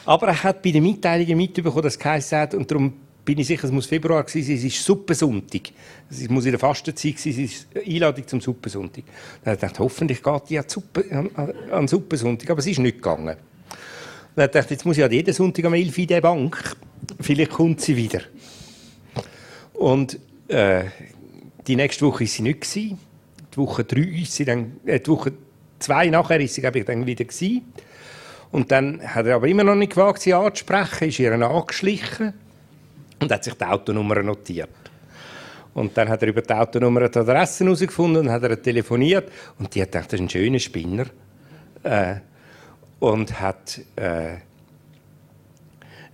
[0.05, 2.93] Aber er hat bei den Mitteilungen mitbekommen, dass es hat und darum
[3.27, 5.63] bin ich sicher, es muss Februar gewesen sein, es ist Suppensonntag.
[6.09, 9.03] Es muss in der Fastenzeit sein, es ist Einladung zum Suppensonntag.
[9.43, 11.29] Dann habe ich gedacht, hoffentlich geht die an, Suppe, an,
[11.69, 13.35] an Suppensonntag, aber es ist nicht gegangen.
[14.35, 16.21] Dann habe ich gedacht, jetzt muss ich ja jeden Sonntag am 11 Uhr in die
[16.21, 16.75] Bank.
[17.19, 18.21] Vielleicht kommt sie wieder.
[19.73, 20.85] Und äh,
[21.67, 22.75] die nächste Woche war sie nicht.
[22.75, 22.97] Die
[23.55, 25.33] Woche drei ist sie dann, äh, die Woche
[25.79, 27.73] zwei nachher ist sie, glaube ich, dann wieder gewesen.
[28.51, 32.33] Und dann hat er aber immer noch nicht gewagt, sie anzusprechen, ist ihr angeschlichen
[33.19, 34.69] und hat sich die Autonummer notiert.
[35.73, 39.75] Und dann hat er über die Autonummer die Adresse herausgefunden und hat er telefoniert und
[39.75, 41.05] die hat gedacht, das ist ein schöner Spinner.
[41.83, 42.15] Äh,
[42.99, 44.37] und hat äh,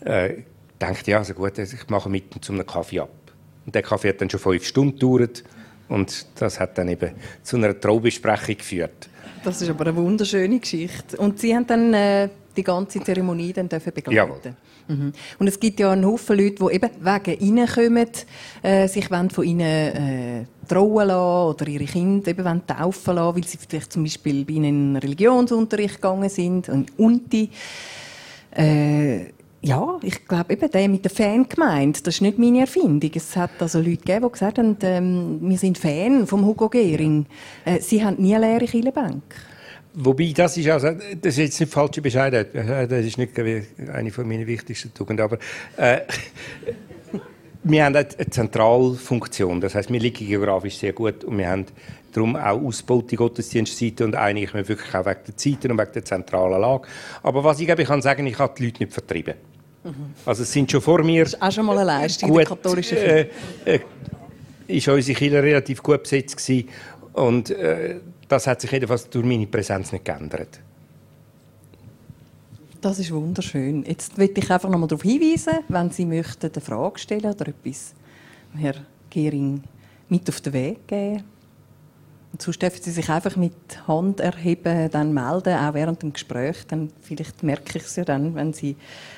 [0.04, 0.44] äh,
[0.78, 3.23] gedacht, ja, also gut, ich mache mit ihm zu einem Kaffee ab.
[3.66, 5.44] Und der Kaffee hat dann schon fünf Stunden gedauert
[5.88, 7.12] und das hat dann eben
[7.44, 9.10] zu einer Traubesprechung geführt.
[9.44, 11.18] Das ist aber eine wunderschöne Geschichte.
[11.18, 14.40] Und Sie haben dann äh, die ganze Zeremonie dann begleiten Jawohl.
[14.88, 15.14] Mhm.
[15.40, 18.10] Und es gibt ja einen Haufen Leute, die eben wegen ihnen kommen,
[18.62, 23.58] äh, sich von ihnen äh, trauen lassen oder ihre Kinder eben taufen lassen, weil sie
[23.58, 27.50] vielleicht zum Beispiel bei ihnen in einen Religionsunterricht gegangen sind, und Unti.
[28.52, 29.26] Äh,
[29.64, 33.12] ja, ich glaube eben der mit der Fangemeinde, das ist nicht meine Erfindung.
[33.16, 37.26] Es hat also Leute gegeben, die gesagt haben, ähm, wir sind Fan vom Hugo Gehring.
[37.64, 39.24] Äh, sie haben nie eine leere Kirchenbank.
[39.94, 42.92] Wobei, das ist, also, das ist jetzt nicht falsche Bescheidenheit.
[42.92, 45.24] Das ist nicht eine von meinen wichtigsten Tugenden.
[45.24, 45.38] Aber
[45.78, 46.02] äh,
[47.64, 49.62] wir haben eine Zentralfunktion.
[49.62, 51.66] Das heißt, wir liegen geografisch sehr gut und wir haben
[52.12, 56.60] darum auch ausgebaute Gottesdienstzeiten und eigentlich wirklich auch wegen der Zeiten und wegen der zentralen
[56.60, 56.88] Lage.
[57.22, 59.36] Aber was ich, ich kann sagen, ich habe die Leute nicht vertrieben.
[60.26, 61.24] Also es sind schon vor mir...
[61.24, 63.30] Das ist auch schon mal eine Leistung gut, der katholischen Kirche.
[63.66, 63.80] Äh, äh,
[64.68, 66.70] ist unsere Kirche relativ gut besetzt gewesen
[67.14, 70.60] und äh, das hat sich jedenfalls durch meine Präsenz nicht geändert.
[72.82, 73.84] Das ist wunderschön.
[73.86, 77.48] Jetzt möchte ich einfach noch mal darauf hinweisen, wenn Sie möchten eine Frage stellen oder
[77.48, 77.94] etwas
[78.58, 78.76] Herr
[79.10, 79.64] Gehring
[80.10, 81.24] mit auf den Weg geben
[82.40, 83.54] sonst dürfen Sie sich einfach mit
[83.88, 86.66] Hand erheben, dann melden, auch während dem Gespräch.
[86.68, 88.76] Dann vielleicht merke ich es ja dann, wenn Sie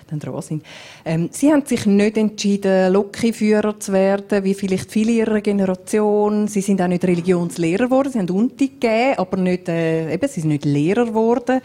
[0.07, 0.66] dann dran sind.
[1.05, 6.47] Ähm, Sie haben sich nicht entschieden, Lokiführer zu werden, wie vielleicht viele Ihrer Generation.
[6.47, 8.11] Sie sind auch nicht Religionslehrer geworden.
[8.11, 11.61] Sie haben Unti gegeben, aber nicht, äh, eben, Sie sind nicht Lehrer geworden.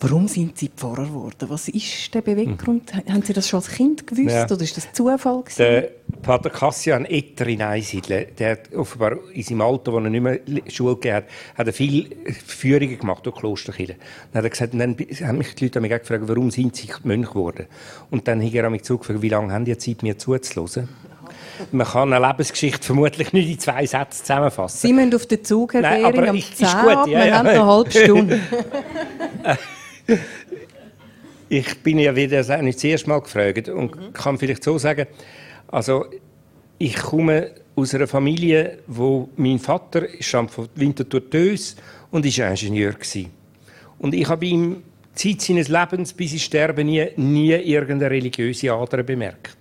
[0.00, 1.48] Warum sind Sie Pfarrer geworden?
[1.48, 2.92] Was ist der Beweggrund?
[2.94, 3.12] Mhm.
[3.12, 4.44] Haben Sie das schon als Kind gewusst ja.
[4.44, 5.42] oder ist das Zufall?
[5.42, 5.56] Gewesen?
[5.56, 5.90] Der
[6.20, 10.40] Pater Cassian Etter in Einsiedeln, der hat offenbar in seinem Alter, wo er nicht mehr
[10.68, 11.24] Schule gegeben hat,
[11.56, 12.10] hat er viele
[12.46, 13.96] Führungen gemacht durch Klosterkirchen.
[14.32, 17.30] Dann hat er gesagt, dann haben mich die Leute mich gefragt, warum sind Sie Mönch
[17.30, 17.66] geworden?
[18.10, 20.88] Und dann hat er mich zurückgefragt, wie lange haben die Zeit, mir zuzuhören?
[21.72, 24.78] Man kann eine Lebensgeschichte vermutlich nicht in zwei Sätzen zusammenfassen.
[24.78, 26.86] Sie müssen auf den Zug, Herr Nein, Gehring, am 10 ab.
[26.86, 27.38] Ja, Wir ja.
[27.38, 28.40] haben noch eine halbe Stunde.
[31.48, 34.12] ich bin ja wieder das nicht das erste Mal gefragt und mhm.
[34.12, 35.06] kann vielleicht so sagen,
[35.68, 36.06] also
[36.78, 41.76] ich komme aus einer Familie, wo mein Vater stammt von Winterthur Tös
[42.10, 43.30] und ist Ingenieur gewesen.
[43.98, 44.82] Und ich habe ihm
[45.14, 49.56] Zeit seines Lebens bis ich sterbe nie, nie irgendeine religiöse Ader bemerkt.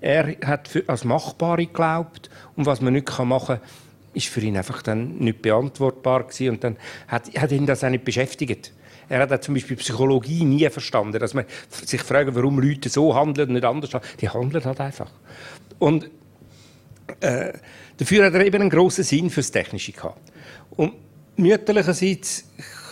[0.00, 3.68] Er hat für, als machbar geglaubt und was man nicht machen kann,
[4.14, 6.76] ist für ihn einfach dann nicht beantwortbar gewesen und dann
[7.06, 8.72] hat, hat ihn das auch nicht beschäftigt.
[9.08, 13.48] Er hat zum Beispiel Psychologie nie verstanden, dass man sich fragt, warum Leute so handeln
[13.48, 14.12] und nicht anders handeln.
[14.20, 15.10] Die handeln halt einfach.
[15.78, 16.10] Und
[17.20, 17.52] äh,
[17.96, 20.20] dafür hat er eben einen grossen Sinn fürs Technische gehabt.
[20.70, 20.92] Und
[21.36, 22.44] mütterlicherseits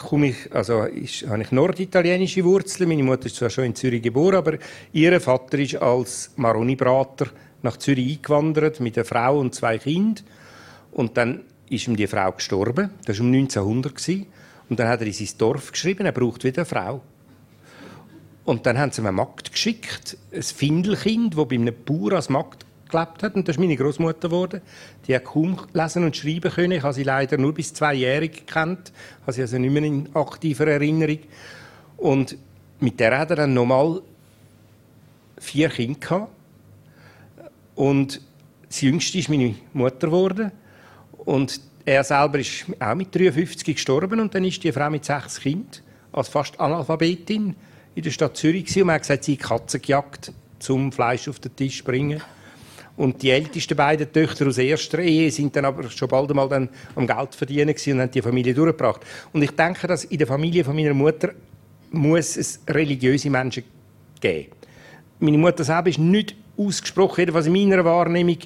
[0.07, 2.89] komme ich, also ist, habe ich norditalienische Wurzeln.
[2.89, 4.59] Meine Mutter ist zwar schon in Zürich geboren, aber
[4.93, 7.27] ihr Vater ist als Maroni-Brater
[7.63, 10.25] nach Zürich eingewandert mit einer Frau und zwei Kindern.
[10.93, 12.91] Und dann ist ihm die Frau gestorben.
[13.05, 13.95] Das war um 1900.
[13.95, 14.27] Gewesen.
[14.69, 17.03] Und dann hat er in sein Dorf geschrieben, er braucht wieder eine Frau.
[18.45, 22.29] Und dann haben sie ihm eine Magd geschickt, ein Findelkind, das bei einem Bauer als
[22.29, 23.35] Magd gelebt hat.
[23.35, 24.61] Und das ist meine Großmutter geworden.
[25.07, 26.73] Die hat kaum lesen und schreiben können.
[26.73, 28.93] Ich habe sie leider nur bis zweijährig gekannt.
[29.21, 31.19] Ich habe sie also nicht mehr in aktiver Erinnerung.
[31.97, 32.37] Und
[32.79, 34.01] mit der hat er dann nochmal
[35.39, 36.33] vier Kinder gehabt.
[37.75, 38.21] Und
[38.69, 40.53] das jüngste ist meine Mutter geworden.
[41.25, 45.41] Und er selber ist auch mit 53 gestorben und dann ist die Frau mit sechs
[45.41, 45.83] Kindern
[46.13, 47.55] als fast Analphabetin
[47.95, 51.39] in der Stadt Zürich und man hat gesagt, sie hat Katzen gejagt, zum Fleisch auf
[51.39, 52.21] den Tisch zu bringen.
[52.97, 56.69] Und die ältesten beiden Töchter aus erster Ehe sind dann aber schon bald einmal dann
[56.95, 59.03] am Geld verdienen und haben die Familie durchgebracht.
[59.33, 61.33] Und ich denke, dass in der Familie von meiner Mutter
[61.93, 63.65] muss es religiöse Menschen
[64.21, 64.51] geben.
[65.21, 68.39] Meine Mutter selber ist nicht ausgesprochen, jedenfalls in meiner Wahrnehmung,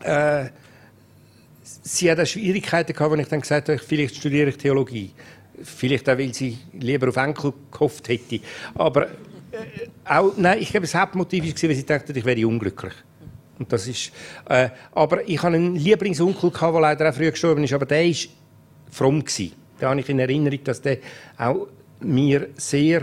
[0.00, 0.46] äh,
[1.82, 5.10] sie hat Schwierigkeiten gehabt, als ich dann gesagt habe, vielleicht studiere ich Theologie.
[5.62, 8.40] Vielleicht auch, weil sie lieber auf Enkel gehofft hätte.
[8.74, 12.94] Aber äh, auch, nein, ich glaube, das Hauptmotiv war, weil sie dachte, ich wäre unglücklich.
[13.58, 14.12] Und das ist,
[14.48, 18.14] äh, aber ich hatte einen Lieblingsonkel, der leider auch früh gestorben ist, aber der war
[18.90, 19.24] fromm.
[19.24, 19.52] Gewesen.
[19.78, 20.98] Da habe ich in Erinnerung, dass der
[21.36, 21.66] auch
[22.00, 23.02] mir sehr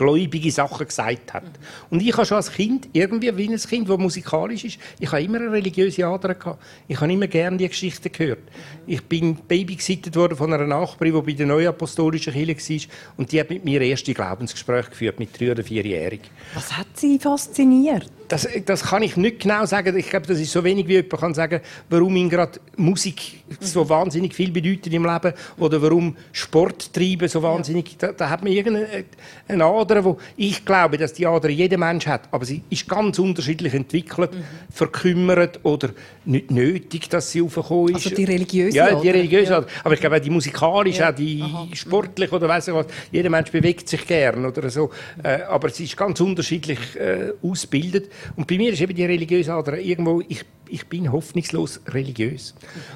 [0.00, 1.44] gläubige Sachen gesagt hat.
[1.90, 5.22] Und ich habe schon als Kind, irgendwie wie ein Kind, das musikalisch ist, ich habe
[5.22, 6.62] immer eine religiöse Ader gehabt.
[6.88, 8.40] Ich habe immer gerne die Geschichten gehört.
[8.86, 13.40] Ich bin babysittet worden von einer Nachbarin, die bei der Neuapostolischen Kirche war und die
[13.40, 16.22] hat mit mir erste Glaubensgespräche geführt, mit drei oder vierjährig.
[16.54, 18.10] Was hat Sie fasziniert?
[18.30, 19.96] Das, das kann ich nicht genau sagen.
[19.96, 23.88] Ich glaube, das ist so wenig, wie jemand kann sagen, warum ihm gerade Musik so
[23.88, 27.98] wahnsinnig viel bedeutet im Leben oder warum Sport treiben so wahnsinnig.
[27.98, 32.28] Da, da hat man irgendeine Ader, wo ich glaube, dass die Ader jeder Mensch hat,
[32.30, 34.44] aber sie ist ganz unterschiedlich entwickelt, mhm.
[34.70, 35.90] verkümmert oder
[36.24, 38.06] nicht nötig, dass sie aufgekommen ist.
[38.06, 39.64] Also die religiöse Ja, die religiöse ja.
[39.82, 41.10] Aber ich glaube auch die musikalische, ja.
[41.10, 41.66] auch die Aha.
[41.72, 42.86] sportliche oder weiß ich was.
[43.10, 44.90] Jeder Mensch bewegt sich gern oder so.
[45.24, 48.08] Äh, aber sie ist ganz unterschiedlich äh, ausgebildet.
[48.36, 52.54] Und bei mir ist eben die religiöse Ader irgendwo, ich, ich bin hoffnungslos religiös.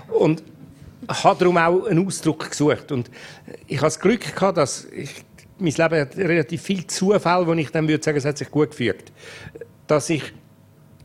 [0.08, 0.42] Und
[1.08, 2.92] habe darum auch einen Ausdruck gesucht.
[2.92, 3.10] Und
[3.66, 5.24] ich habe das Glück gehabt, dass ich,
[5.58, 8.70] mein Leben hat relativ viel Zufall, wo ich dann würde sagen, es hat sich gut
[8.70, 9.12] gefügt.
[9.86, 10.32] Dass ich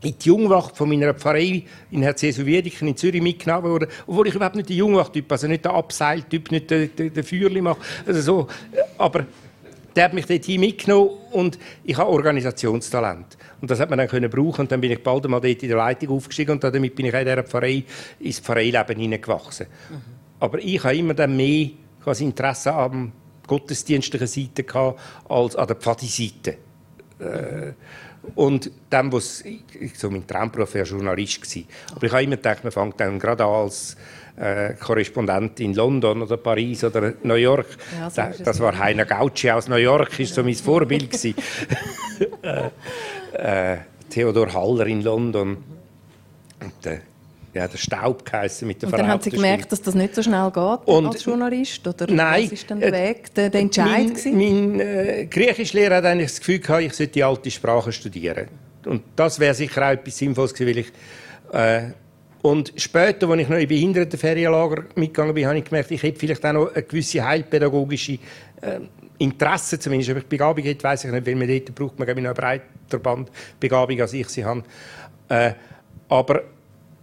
[0.02, 4.34] in die Jungwacht von meiner Pfarrei in Herz Jesu in Zürich mitgenommen wurde, obwohl ich
[4.34, 8.20] überhaupt nicht der Jungwacht-Typ, also nicht der Abseiltyp, nicht der, der, der Feuerli mache, also
[8.20, 8.46] so,
[8.96, 9.26] aber
[9.96, 13.36] der hat mich dort mitgenommen und ich habe Organisationstalent.
[13.60, 15.68] Und das hat man dann können brauchen und dann bin ich bald einmal dort in
[15.68, 17.84] der Leitung aufgestiegen und damit bin ich in dieser Pfarrei
[18.18, 19.66] ins Pfarreileben hineingewachsen.
[19.90, 20.00] Mhm.
[20.40, 21.70] Aber ich habe immer dann mehr
[22.02, 23.12] quasi Interesse an
[23.46, 26.56] gottesdienstlichen Seite gehabt, als an der Pfadi-Seite.
[27.18, 27.72] Äh,
[28.34, 29.62] und dann, was ich,
[29.98, 31.66] so mein Traumberuf war Journalist gewesen.
[31.94, 33.96] Aber ich habe immer gedacht, man fängt dann gerade an als
[34.40, 37.66] äh, Korrespondent in London oder Paris oder New York.
[37.98, 41.34] Ja, so das, das war Heiner Gauci aus New York, ist so mein Vorbild gewesen.
[42.42, 43.78] äh, äh,
[44.08, 45.58] Theodor Haller in London.
[46.60, 47.00] Und, äh,
[47.52, 50.22] ja, der Staub geheißen mit der Und dann haben Sie gemerkt, dass das nicht so
[50.22, 51.86] schnell geht und, als Journalist?
[51.86, 55.96] Oder nein, was ist dann der äh, Weg, der, der Entscheid Mein, mein äh, Griechischlehrer
[55.96, 58.48] hat eigentlich das Gefühl gehabt, ich sollte die alte Sprache studieren.
[58.86, 60.86] Und das wäre sicher auch etwas Sinnvolles gewesen,
[61.52, 61.92] weil ich äh,
[62.42, 66.44] und später, als ich noch in Behindertenferienlager mitgegangen bin, habe ich gemerkt, ich hätte vielleicht
[66.46, 68.18] auch noch eine gewisse heilpädagogische
[68.62, 68.80] äh,
[69.18, 72.16] Interesse, zumindest ob ich Begabung hätte, weiß ich nicht, weil man dort braucht man ich,
[72.16, 74.62] eine breiter Band Begabung, als ich sie habe.
[75.28, 75.52] Äh,
[76.08, 76.42] aber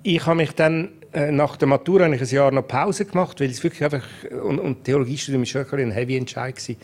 [0.01, 3.63] ich habe mich dann äh, nach der Matura ein Jahr noch Pause gemacht, weil es
[3.63, 4.05] wirklich einfach
[4.43, 6.77] und, und Theologiestudium war schon ein heavy Entscheid gewesen.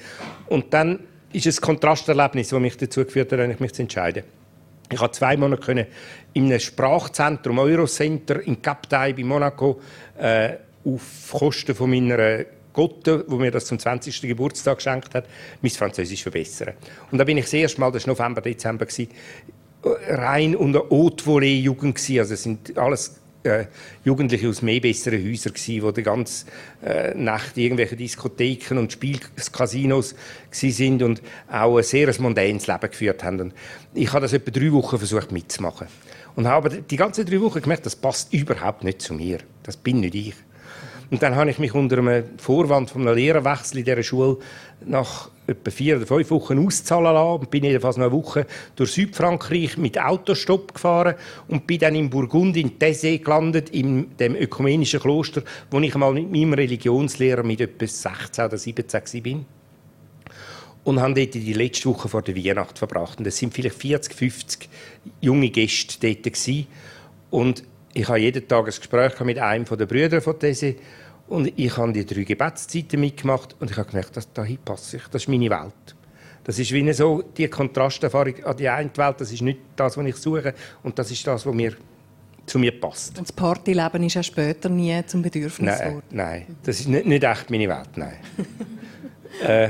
[0.48, 1.00] Und dann
[1.32, 4.24] ist es ein Kontrasterlebnis, das mich dazu geführt hat, mich zu entscheiden.
[4.92, 5.88] Ich konnte zwei Monate
[6.34, 9.80] in einem Sprachzentrum Eurocenter in d'Aille bei Monaco
[10.18, 10.54] äh,
[10.86, 14.22] auf Kosten von meiner Gotte, wo mir das zum 20.
[14.22, 15.26] Geburtstag geschenkt hat,
[15.62, 16.74] mein Französisch verbessern.
[17.12, 19.10] Und da bin ich das erste Mal, das war November, Dezember, gewesen,
[20.08, 22.20] rein unter Haute Volée Jugend gewesen.
[22.20, 23.66] Also es sind alles äh,
[24.04, 26.46] Jugendliche aus mehr besseren Häusern gewesen, wo die ganze
[26.84, 30.16] äh, Nacht irgendwelche Diskotheken und Spielcasinos
[30.52, 31.22] sind und
[31.52, 33.40] auch ein sehr mondänes Leben geführt haben.
[33.40, 33.54] Und
[33.94, 35.88] ich habe das etwa drei Wochen versucht mitzumachen
[36.36, 39.40] und habe die ganzen drei Wochen gemerkt, das passt überhaupt nicht zu mir.
[39.64, 40.36] Das bin nicht ich.
[41.12, 44.38] Und dann habe ich mich unter einem Vorwand von einem Lehrerwechsel in dieser Schule
[44.84, 48.94] nach etwa vier oder fünf Wochen auszahlen lassen und bin jedenfalls noch eine Woche durch
[48.94, 51.16] Südfrankreich mit Autostopp gefahren
[51.48, 56.14] und bin dann in Burgund in Tessé gelandet, in dem ökumenischen Kloster, wo ich einmal
[56.14, 59.46] mit meinem Religionslehrer mit etwa 16 oder 17 bin
[60.84, 63.20] und haben dort die letzte Woche vor der Weihnacht verbracht.
[63.20, 64.70] Und es sind vielleicht 40, 50
[65.22, 66.68] junge Gäste dort gewesen.
[67.30, 67.64] Und
[67.94, 70.76] ich habe jeden Tag ein Gespräch mit einem der Brüder von Tessé
[71.28, 75.04] und ich habe die drei Gebetszeiten mitgemacht und ich habe gemerkt, dass da passe ich.
[75.08, 75.96] Das ist meine Welt.
[76.44, 79.16] Das ist wie so die Kontrasterfahrung an die eine Welt.
[79.22, 80.54] Das ist nicht das, was ich suche
[80.84, 81.76] und das ist das, was mir
[82.46, 83.18] zu mir passt.
[83.18, 87.24] Und das Partyleben ist ja später nie zum Bedürfnis Nein, nein, das ist nicht, nicht
[87.24, 88.18] echt meine Welt, nein.
[89.48, 89.70] äh,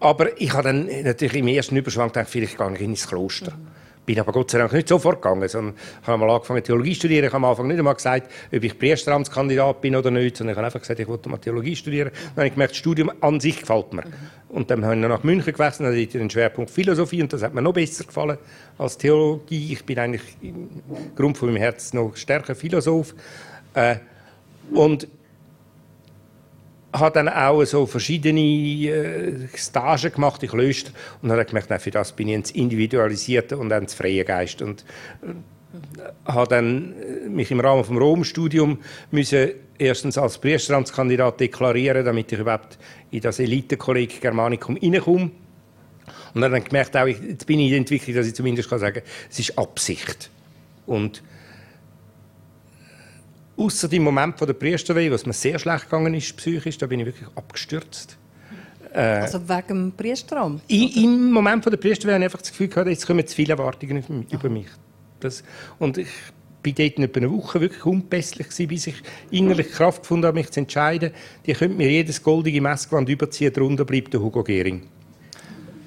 [0.00, 3.52] aber ich habe dann natürlich im ersten Überschwang gedacht, vielleicht gehe ich ins Kloster.
[3.52, 3.78] Mhm
[4.08, 7.26] bin aber Gott sei Dank nicht sofort gegangen, sondern habe mal angefangen Theologie zu studieren.
[7.26, 10.56] Ich habe am Anfang nicht einmal gesagt, ob ich Priesteramtskandidat bin oder nicht, sondern ich
[10.56, 12.10] habe einfach gesagt, ich wollte mal Theologie studieren.
[12.14, 14.06] Dann habe ich gemerkt, das Studium an sich gefällt mir.
[14.06, 14.12] Mhm.
[14.48, 17.42] Und dann habe ich nach München gewechselt, dann hatte ich den Schwerpunkt Philosophie und das
[17.42, 18.38] hat mir noch besser gefallen
[18.78, 19.74] als Theologie.
[19.74, 20.70] Ich bin eigentlich im
[21.14, 23.14] Grund von meinem Herzen noch stärker Philosoph.
[23.74, 23.96] Äh,
[24.72, 25.06] und
[26.92, 31.90] habe dann auch so verschiedene äh, Stagen gemacht in Klöster und habe gemerkt, nein, für
[31.90, 34.84] das bin ich ein individualisierter und ein freier Geist und
[35.22, 38.78] äh, habe dann äh, mich im Rahmen vom Rom-Studium
[39.10, 42.78] müssen erstens als Priesteramtskandidat deklarieren, damit ich überhaupt
[43.10, 45.30] in das Elitekolleg Germanicum hineinkomme.
[46.34, 48.68] Und dann habe ich gemerkt, auch, jetzt bin ich in der Entwicklung, dass ich zumindest
[48.68, 50.30] kann sagen, es ist Absicht.
[50.86, 51.22] Und
[53.58, 57.00] Außer im Moment von der Priesterweihe, was mir sehr schlecht gegangen ist, psychisch, da bin
[57.00, 58.16] ich wirklich abgestürzt.
[58.94, 60.62] Äh, also wegen dem Priesteramt?
[60.68, 63.54] Im Moment von der Priesterweihe habe ich einfach das Gefühl gehabt, jetzt kommen zu viele
[63.54, 64.68] Erwartungen über mich.
[65.18, 65.42] Das,
[65.80, 66.08] und ich
[66.64, 68.96] war dort etwa eine Woche wirklich unpässlich gewesen, bis ich
[69.32, 71.10] innerlich Kraft gefunden habe, mich zu entscheiden.
[71.44, 74.82] Die könnte mir jedes goldige Messgewand überziehen, darunter bleibt der Hugo Gehring.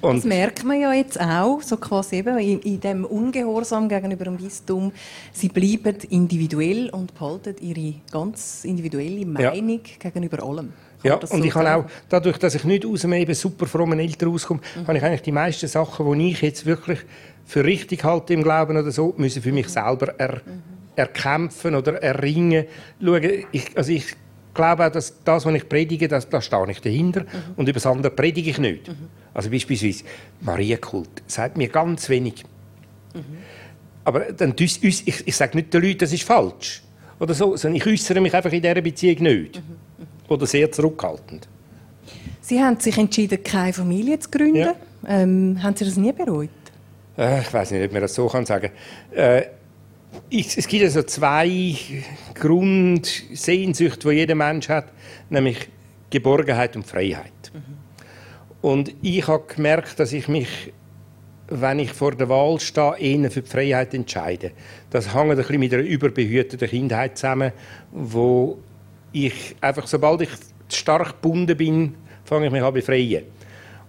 [0.02, 4.24] Und das merkt man ja jetzt auch, so quasi eben in, in dem Ungehorsam gegenüber
[4.24, 4.92] dem Bistum.
[5.32, 10.10] Sie bleiben individuell und behalten ihre ganz individuelle Meinung ja.
[10.10, 10.72] gegenüber allem.
[11.04, 14.00] ja, und so ich habe auch, dadurch, dass ich nicht aus einem eben super frommen
[14.00, 14.86] Eltern rauskomme, mhm.
[14.88, 16.98] habe ich eigentlich die meisten Sachen, die ich jetzt wirklich
[17.44, 20.62] für richtig halte im Glauben oder so, müssen für mich selber er, mhm.
[20.96, 22.66] erkämpfen oder erringen.
[23.00, 24.16] Schauen, ich, also ich
[24.52, 27.20] glaube auch, dass das, was ich predige, das, da stehe ich dahinter.
[27.20, 27.54] Mhm.
[27.56, 28.88] Und über das andere predige ich nicht.
[28.88, 29.21] Mhm.
[29.34, 30.04] Also beispielsweise
[30.40, 32.44] Marienkult sagt mir ganz wenig.
[33.14, 33.20] Mhm.
[34.04, 36.82] Aber dann, ich, ich, sage nicht den Leuten, das ist falsch.
[37.20, 39.56] Oder so, sondern ich äußere mich einfach in dieser Beziehung nicht.
[39.56, 39.62] Mhm.
[40.28, 41.48] Oder sehr zurückhaltend.
[42.40, 44.56] Sie haben sich entschieden, keine Familie zu gründen.
[44.56, 44.74] Ja.
[45.06, 46.48] Ähm, haben Sie das nie bereut?
[47.16, 48.70] Äh, ich weiß nicht, ob man das so kann sagen
[49.12, 49.42] äh,
[50.28, 51.74] ich, es gibt also zwei
[52.34, 54.86] Grundsehnsüchte, die jeder Mensch hat,
[55.30, 55.68] nämlich
[56.10, 57.32] Geborgenheit und Freiheit.
[57.52, 57.81] Mhm.
[58.62, 60.72] Und ich habe gemerkt, dass ich mich,
[61.48, 64.52] wenn ich vor der Wahl stehe, eher für die Freiheit entscheide.
[64.88, 67.52] Das hängt ein bisschen mit einer überbehüteten Kindheit zusammen,
[67.90, 68.58] wo
[69.12, 70.30] ich einfach, sobald ich
[70.68, 71.94] stark gebunden bin,
[72.24, 73.24] fange ich mich an befreien.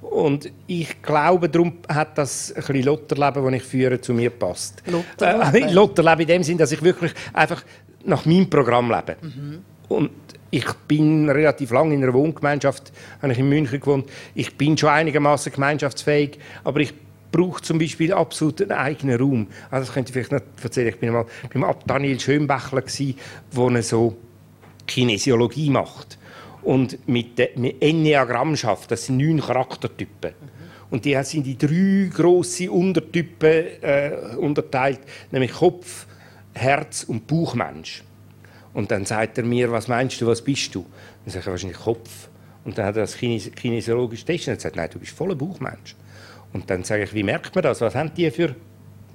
[0.01, 4.83] Und ich glaube, darum hat das ein bisschen Lotterleben, das ich führe, zu mir passt.
[4.85, 5.69] Lotterleben?
[5.69, 7.63] Äh, Lotterleben in dem Sinn, dass ich wirklich einfach
[8.03, 9.15] nach meinem Programm lebe.
[9.21, 9.61] Mhm.
[9.87, 10.11] Und
[10.53, 12.93] ich bin relativ lange in einer Wohngemeinschaft,
[13.23, 14.07] habe ich in München gewohnt.
[14.35, 16.93] Ich bin schon einigermaßen gemeinschaftsfähig, aber ich
[17.31, 19.47] brauche zum Beispiel absolut einen eigenen Raum.
[19.71, 20.89] Also das könnte ich vielleicht noch erzählen.
[20.89, 22.83] Ich bin mal beim Abt Daniel Schönbächler
[23.49, 24.15] wo er so
[24.85, 26.19] Kinesiologie macht
[26.61, 28.91] und mit der Enneagramm schafft.
[28.91, 30.33] Das sind neun Charaktertypen.
[30.91, 34.99] Und die sind in drei große Untertypen äh, unterteilt,
[35.31, 36.05] nämlich Kopf,
[36.53, 38.03] Herz und Bauchmensch.
[38.73, 40.85] Und dann sagt er mir, was meinst du, was bist du?
[41.23, 42.29] Dann sage ich wahrscheinlich Kopf.
[42.65, 45.95] Und dann hat er das Kines kinesiologisch testet und sagt, nein, du bist voller Bauchmensch.
[46.53, 47.81] Und dann sage ich, wie merkt man das?
[47.81, 48.55] Was haben die für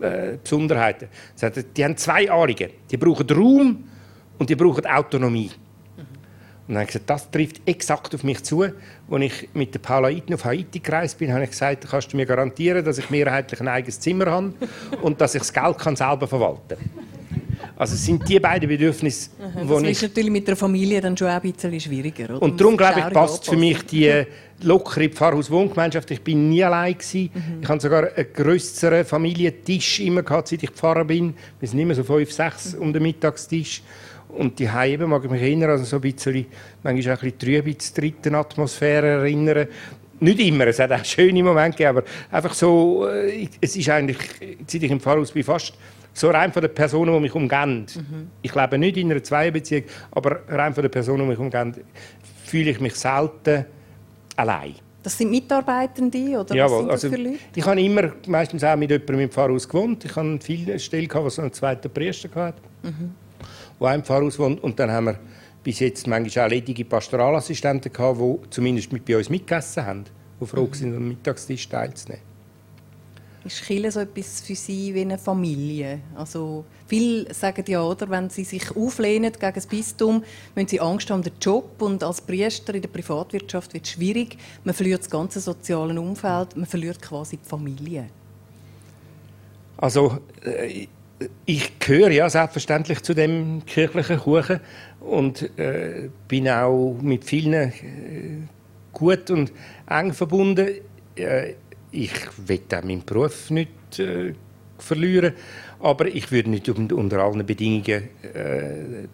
[0.01, 1.09] äh, Besonderheiten?
[1.35, 2.71] Sagt er, die haben zwei Ahnungen.
[2.91, 3.85] Die brauchen Raum
[4.39, 5.51] und die brauchen Autonomie.
[6.69, 8.63] Und dann habe ich gesagt, das trifft exakt auf mich zu.
[8.63, 8.75] Als
[9.23, 12.27] ich mit der Paula Iten auf Haiti gereist bin, habe ich gesagt, kannst du mir
[12.27, 14.53] garantieren, dass ich mehrheitlich ein eigenes Zimmer habe
[15.01, 17.08] und dass ich das Geld selber verwalten kann.
[17.79, 21.29] Also es sind die beiden Bedürfnisse, Aha, Das ist natürlich mit der Familie dann schon
[21.29, 22.25] ein bisschen schwieriger.
[22.25, 22.43] Oder?
[22.43, 24.25] Und darum, glaube ich, passt für mich die
[24.63, 26.11] lockere Pfarrhaus-Wohngemeinschaft.
[26.11, 26.97] Ich bin nie allein.
[27.13, 27.31] Mhm.
[27.63, 31.35] Ich hatte sogar einen grösseren Familientisch immer gehabt, seit ich Pfarrer bin.
[31.61, 32.83] Wir sind immer so fünf, sechs mhm.
[32.83, 33.81] um den Mittagstisch.
[34.29, 36.47] Und die Heime mag ich mich erinnern, also so ein bisschen,
[36.83, 39.69] manchmal auch ein bisschen trübe dritten Atmosphäre erinnern.
[40.19, 44.19] Nicht immer, es hat auch schöne Momente gegeben, aber einfach so, äh, es ist eigentlich,
[44.67, 45.75] seit ich im Pfarrhaus bin, fast
[46.19, 47.87] so rein von den Personen, die mich umgeben.
[47.95, 48.31] Mhm.
[48.43, 51.75] Ich lebe nicht in einer Zweierbeziehung, aber rein von den Personen, die mich umgeben,
[52.45, 53.65] fühle ich mich selten
[54.37, 54.75] allein.
[55.03, 57.39] Das sind Mitarbeitende oder Jawohl, was sind das also, für Leute?
[57.55, 60.05] Ich habe immer meistens auch mit jemandem im Pfarrhaus gewohnt.
[60.05, 62.61] Ich habe viele Stellen gehabt, wo so einen zweiten Priester hatte.
[62.83, 63.15] Mhm
[63.81, 64.63] die im Pfarrhaus wohnt.
[64.63, 65.19] Und dann haben wir
[65.63, 70.05] bis jetzt manchmal auch ledige Pastoralassistenten gehabt, die zumindest mit bei uns mitgegessen haben,
[70.41, 72.28] die froh sind, am Mittagstisch teilzunehmen.
[73.45, 76.01] Ist Chile so etwas für Sie wie eine Familie?
[76.17, 80.25] Also, viele sagen ja, oder, wenn sie sich auflehnen gegen das Bistum,
[80.55, 84.37] wenn sie Angst haben, den Job und als Priester in der Privatwirtschaft wird es schwierig.
[84.65, 88.07] Man verliert das ganze soziale Umfeld, man verliert quasi die Familie.
[89.77, 90.89] Also, äh,
[91.47, 94.61] ich gehöre ja selbstverständlich zu dem kirchlichen Kuchen
[95.01, 97.73] und äh, bin auch mit vielen äh,
[98.93, 99.53] gut und
[99.89, 100.69] eng verbunden.
[101.91, 104.35] Ich will auch meinen Beruf nicht äh,
[104.79, 105.33] verlieren.
[105.81, 109.09] Aber ich würde nicht unter allen Bedingungen äh,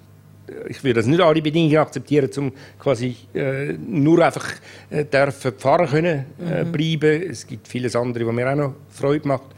[0.68, 4.52] ich würde das nicht alle Bedingungen akzeptieren, um quasi äh, nur einfach
[4.90, 6.72] äh, dürfen Pfarrer können äh, mhm.
[6.72, 7.30] bleiben.
[7.30, 9.54] Es gibt vieles andere, was mir auch noch Freude macht.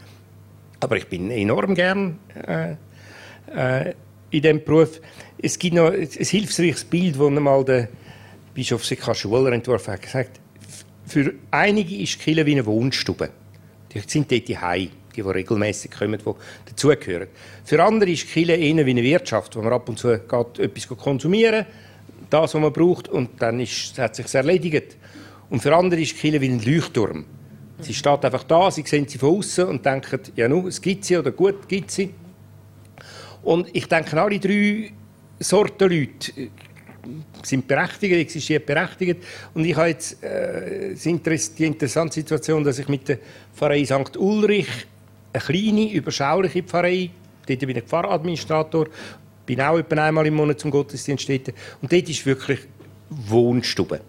[0.79, 2.75] Aber ich bin enorm gern äh,
[3.53, 3.93] äh,
[4.29, 5.01] in diesem Beruf.
[5.41, 7.89] Es gibt noch ein, hilfreiches Bild, das einmal der
[8.53, 10.01] Bischof Sika Schuler entworfen hat.
[10.01, 10.39] gesagt,
[11.07, 13.29] für einige ist Kille wie eine Wohnstube.
[13.93, 17.27] Die sind dort die Hause die, die regelmäßig kommen, die dazugehören.
[17.65, 20.87] Für andere ist Kille eher wie eine Wirtschaft, wo man ab und zu geht, etwas
[20.87, 21.65] konsumieren
[22.29, 24.97] das, was man braucht, und dann ist, hat sich erledigt.
[25.49, 27.25] Und für andere ist Kille wie ein Leuchtturm.
[27.79, 31.05] Sie steht einfach da, sie sehen sie von außen und denken, ja, nu, es gibt
[31.05, 32.13] sie oder gut, gibt sie.
[33.43, 34.91] Und ich denke, alle drei
[35.39, 36.49] Sorten Leute
[37.43, 39.23] sind berechtigt, existiert berechtigt.
[39.53, 43.19] Und ich habe jetzt äh, die interessante Situation, dass ich mit der
[43.55, 44.17] Pfarrei St.
[44.17, 44.67] Ulrich
[45.33, 47.09] eine kleine, überschauliche Pfarrei,
[47.47, 48.87] dort bin ich Pfarradministrator,
[49.45, 51.53] bin auch etwa einmal im Monat zum Gottesdienst dort.
[51.81, 52.59] Und dort ist wirklich
[53.09, 54.01] Wohnstube.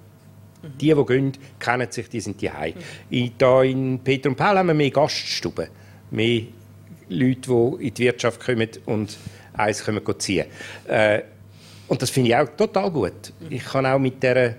[0.81, 2.75] Die, die gehen, kennen sich, die sind die Hause.
[3.09, 5.69] Hier in Peter und Paul haben wir mehr Gaststuben,
[6.11, 6.43] mehr
[7.09, 7.41] Leute,
[7.81, 9.17] die in die Wirtschaft kommen und
[9.55, 10.47] eins können ziehen.
[10.87, 11.23] Äh,
[11.89, 13.33] und das finde ich auch total gut.
[13.49, 14.55] Ich kann auch mit dieser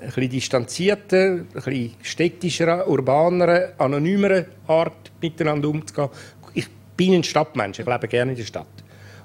[0.00, 6.08] ein bisschen distanzierten, bisschen städtischeren, urbaneren, anonymeren Art miteinander umzugehen.
[6.54, 8.66] Ich bin ein Stadtmensch, ich lebe gerne in der Stadt.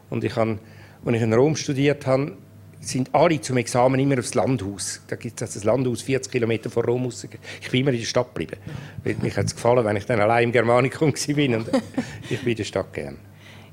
[0.10, 0.58] Und ich habe,
[1.06, 2.34] als ich in Rom studiert habe,
[2.80, 5.02] sind alle zum Examen immer aufs Landhaus.
[5.08, 7.26] Da gibt es das Landhaus 40 Kilometer von Rom raus.
[7.62, 8.58] Ich bin immer in der Stadt geblieben.
[9.04, 11.58] Mir hat es gefallen, wenn ich dann allein im Germanicum war.
[11.58, 11.70] Und
[12.30, 13.18] ich bin in der Stadt gerne.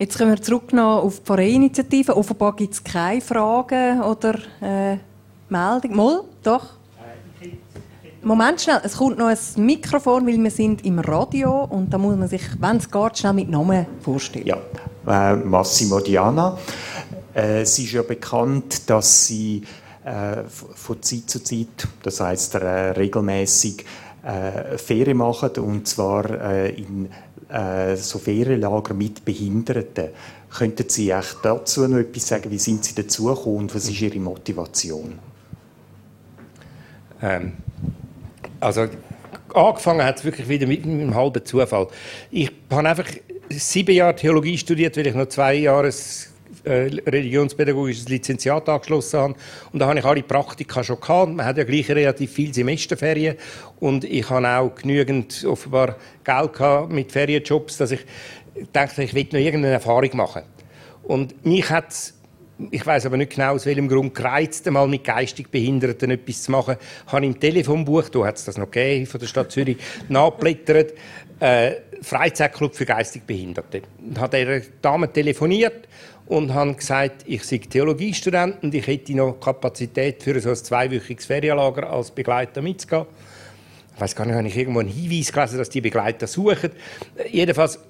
[0.01, 2.17] Jetzt kommen wir zurück noch auf die Pfarrei-Initiative.
[2.17, 4.97] Offenbar gibt es keine Fragen oder äh,
[5.51, 5.95] Meldungen.
[5.95, 6.65] Mal, doch.
[8.23, 12.17] Moment schnell, es kommt noch ein Mikrofon, weil wir sind im Radio und da muss
[12.17, 14.47] man sich, wenn es geht, schnell mit Namen vorstellen.
[14.47, 14.57] Ja,
[15.07, 16.57] äh, Massimo Diana.
[17.35, 19.65] Äh, es ist ja bekannt, dass sie
[20.03, 22.59] äh, von Zeit zu Zeit, das heißt äh,
[22.93, 23.85] regelmäßig,
[24.23, 27.11] äh, Ferien machen und zwar äh, in
[27.53, 30.09] äh, so Ferienlager mit Behinderten.
[30.51, 32.51] Könnten Sie echt dazu noch etwas sagen?
[32.51, 35.19] Wie sind Sie dazu gekommen und was ist Ihre Motivation?
[37.23, 37.53] Ähm,
[38.61, 38.87] also
[39.55, 41.89] angefangen hat es wirklich wieder mit einem halben Zufall.
[42.31, 43.09] Ich habe einfach
[43.49, 45.93] sieben Jahre Theologie studiert, weil ich noch zwei Jahre
[46.65, 49.35] religionspädagogisches Lizenziat angeschlossen habe.
[49.73, 51.33] Und da habe ich alle Praktika schon gehabt.
[51.33, 53.37] Man hat ja gleich relativ viele Semesterferien.
[53.79, 58.01] Und ich habe auch genügend offenbar Geld gehabt mit Ferienjobs, dass ich
[58.73, 60.43] dachte, ich will noch irgendeine Erfahrung machen.
[61.03, 62.15] Und mich hat
[62.71, 66.51] ich weiß aber nicht genau aus welchem Grund gereizt, einmal mit geistig Behinderten etwas zu
[66.51, 66.77] machen.
[67.07, 70.93] Ich habe im Telefonbuch, da hat es das noch gegeben, von der Stadt Zürich, nachgeblättert,
[71.41, 73.83] äh, Freizeitclub für geistig Behinderte.
[73.99, 75.89] Und habe der Dame telefoniert
[76.31, 81.27] und habe gesagt, ich sei Theologiestudent und ich hätte noch Kapazität für so ein zweiwöchiges
[81.27, 83.07] Ferienlager als Begleiter mitzugehen.
[83.97, 86.71] Ich weiß gar nicht, habe ich irgendwo einen Hinweis gelesen, dass die Begleiter suchen.
[87.33, 87.81] Jedenfalls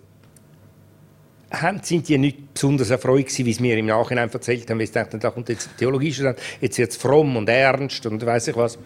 [1.83, 4.95] sind die nicht besonders erfreut gewesen, wie es mir im Nachhinein erzählt haben, weil sie
[4.95, 8.57] dachten, da kommt jetzt ein Theologiestudent, jetzt wird es fromm und ernst und weiß ich
[8.57, 8.79] was.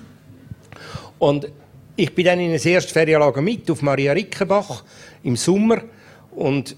[1.21, 1.49] Und
[1.95, 4.83] ich bin dann in ein erstes Ferienlager mit auf Maria Rickenbach
[5.23, 5.81] im Sommer
[6.33, 6.75] und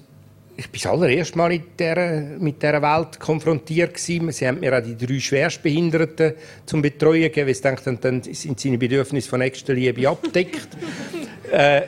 [0.58, 4.32] ich bin das allererste Mal der, mit dieser Welt konfrontiert gewesen.
[4.32, 6.32] Sie haben mir auch die drei Schwerstbehinderten
[6.64, 10.68] zum Betreuen gegeben, weil sie dachten, dann sind seine Bedürfnisse von nächster Liebe abgedeckt.
[11.52, 11.82] äh,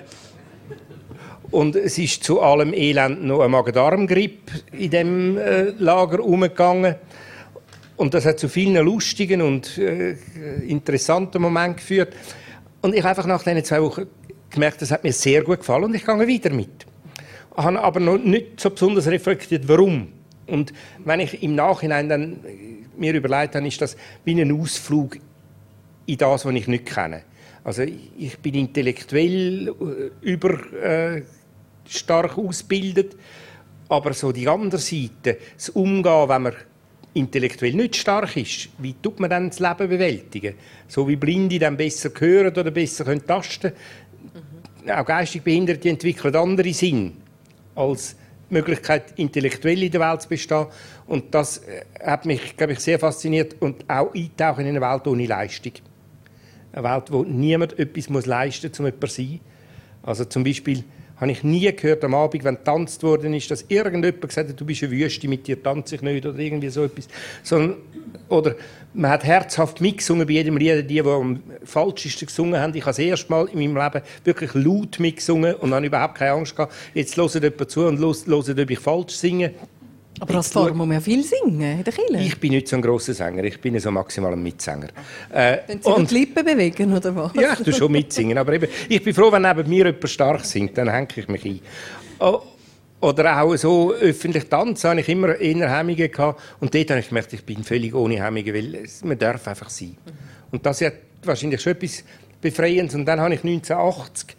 [1.50, 6.96] und es ist zu allem Elend noch ein Magen-Darm-Grippe in dem äh, Lager umgegangen.
[7.96, 10.16] Und das hat zu vielen lustigen und äh,
[10.66, 12.14] interessanten Momenten geführt.
[12.82, 14.06] Und ich habe einfach nach diesen zwei Wochen
[14.50, 16.87] gemerkt, das hat mir sehr gut gefallen und ich gehe wieder mit
[17.64, 20.08] habe aber noch nicht so besonders reflektiert, warum.
[20.46, 20.72] Und
[21.04, 22.36] wenn ich im Nachhinein dann
[22.96, 25.18] mir überlegt habe, ist das wie ein Ausflug
[26.06, 27.22] in das, was ich nicht kenne.
[27.64, 31.22] Also ich bin intellektuell äh, über äh,
[31.86, 33.16] stark ausgebildet,
[33.88, 36.54] aber so die andere Seite, das Umgehen, wenn man
[37.12, 40.54] intellektuell nicht stark ist, wie tut man dann das Leben bewältigen?
[40.86, 43.72] So wie Blinde dann besser hören oder besser können tasten.
[44.84, 44.90] Mhm.
[44.90, 47.27] Auch geistig Behinderte entwickeln andere Sinn
[47.78, 48.16] als
[48.50, 50.66] Möglichkeit, intellektuell in der Welt zu bestehen.
[51.06, 53.56] Und das äh, hat mich, glaube ich, sehr fasziniert.
[53.60, 55.72] Und auch eintauchen in eine Welt ohne Leistung.
[56.72, 59.40] Eine Welt, wo niemand etwas leisten muss, um jemand zu sein.
[60.02, 60.84] Also zum Beispiel
[61.20, 64.64] habe ich nie gehört am Abend, wenn getanzt worden ist, dass irgendjemand gesagt hat, du
[64.64, 67.08] bist eine Wüste, mit dir tanze ich nicht oder irgendwie so etwas.
[67.42, 67.78] Sondern,
[68.28, 68.54] oder
[68.94, 72.74] man hat herzhaft mitgesungen bei jedem Lied, die, die am falschesten gesungen haben.
[72.74, 76.32] Ich habe das erste Mal in meinem Leben wirklich laut mitgesungen und habe überhaupt keine
[76.32, 76.72] Angst gehabt.
[76.94, 79.54] Jetzt hören jemand zu und hören, ob ich falsch singe.
[80.20, 82.18] Aber als Pfarrer muss man ja viel singen in der Kirche.
[82.18, 84.88] Ich bin nicht so ein grosser Sänger, ich bin so maximal ein Mitsänger.
[85.32, 87.32] Äh, Wenn Sie und, die Lippen bewegen, oder was?
[87.34, 90.44] Ja, ich tue schon mitsingen, aber eben, ich bin froh, wenn neben mir jemand stark
[90.44, 91.60] singt, dann hänge ich mich ein.
[92.18, 92.40] Oh,
[93.00, 96.40] oder auch so öffentlich tanzen habe ich immer eher Hemmungen gehabt.
[96.58, 99.96] Und dort habe ich gemerkt, ich bin völlig ohne Hemmungen, weil man darf einfach sein.
[100.50, 102.02] Und das hat wahrscheinlich schon etwas
[102.40, 102.96] Befreiendes.
[102.96, 104.36] Und dann habe ich 1980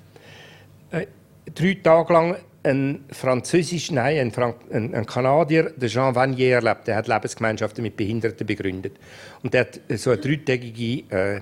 [0.91, 1.05] äh,
[1.53, 6.87] drei Tage lang ein französisch, nein, ein, Frank ein, ein Kanadier, der Jean Vanier, erlebt.
[6.87, 8.97] Der hat Lebensgemeinschaften mit Behinderten begründet.
[9.43, 11.41] Und der hat so eine dreitägige äh,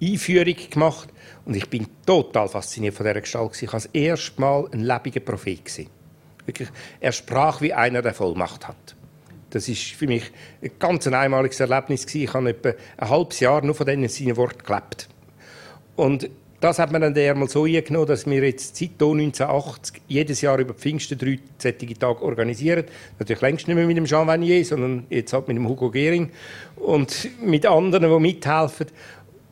[0.00, 1.08] Einführung gemacht.
[1.44, 3.60] Und ich bin total fasziniert von dieser Gestalt.
[3.60, 5.88] Ich war das erste Mal ein lebendiger Prophet.
[6.46, 6.68] Wirklich,
[7.00, 8.96] er sprach wie einer, der Vollmacht hat.
[9.50, 10.30] Das ist für mich
[10.62, 12.06] ein ganz einmaliges Erlebnis.
[12.14, 15.08] Ich habe etwa ein halbes Jahr nur von diesen seinen Worten gelebt.
[15.96, 16.30] Und
[16.60, 20.74] das hat man dann einmal so eingenommen, dass wir jetzt seit 1980 jedes Jahr über
[20.74, 22.84] Pfingsten drei solche Tage organisieren.
[23.18, 26.30] Natürlich längst nicht mehr mit dem Jean Vanier, sondern jetzt halt mit dem Hugo Gehring
[26.76, 28.86] und mit anderen, die mithelfen.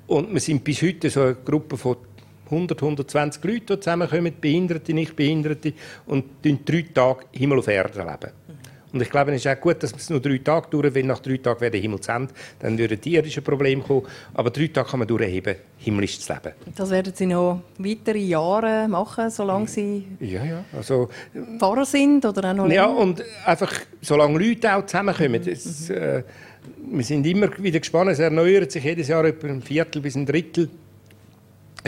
[0.06, 1.96] Und wir sind bis heute so eine Gruppe von
[2.50, 5.72] 100, 120 Leuten, die zusammenkommen, Behinderte, Nichtbehinderte,
[6.06, 8.37] und drei Tage Himmel auf Erde leben.
[8.92, 11.18] Und ich glaube, es ist auch gut, dass es nur drei Tage dauert, weil nach
[11.20, 12.32] drei Tagen wäre der Himmel zu Ende.
[12.58, 14.06] Dann würden die irdischen Probleme kommen.
[14.34, 16.54] Aber drei Tage kann man durchheben, himmlisch zu leben.
[16.74, 20.64] Das werden Sie noch weitere Jahre machen, solange Sie ja, ja.
[20.76, 21.08] Also,
[21.58, 22.74] Pfarrer sind oder auch noch länger?
[22.74, 25.42] Ja, und einfach, solange Leute auch zusammenkommen.
[25.44, 26.22] Das, äh,
[26.90, 28.10] wir sind immer wieder gespannt.
[28.10, 30.68] Es erneuert sich jedes Jahr etwa ein Viertel bis ein Drittel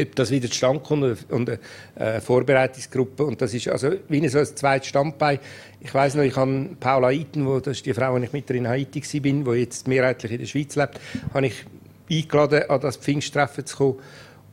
[0.01, 1.59] ob das wieder zustande kommt und eine
[1.97, 3.25] äh, Vorbereitungsgruppe.
[3.25, 5.39] Und das ist also wie so ein zweites Standbein.
[5.81, 8.51] Ich weiß noch, ich habe Paula Eiten, wo, das ist die Frau, die ich mit
[8.51, 11.01] in Haiti war, die jetzt mehrheitlich in der Schweiz lebt,
[11.33, 11.65] habe ich
[12.11, 13.99] eingeladen, an das Pfingsttreffen zu kommen.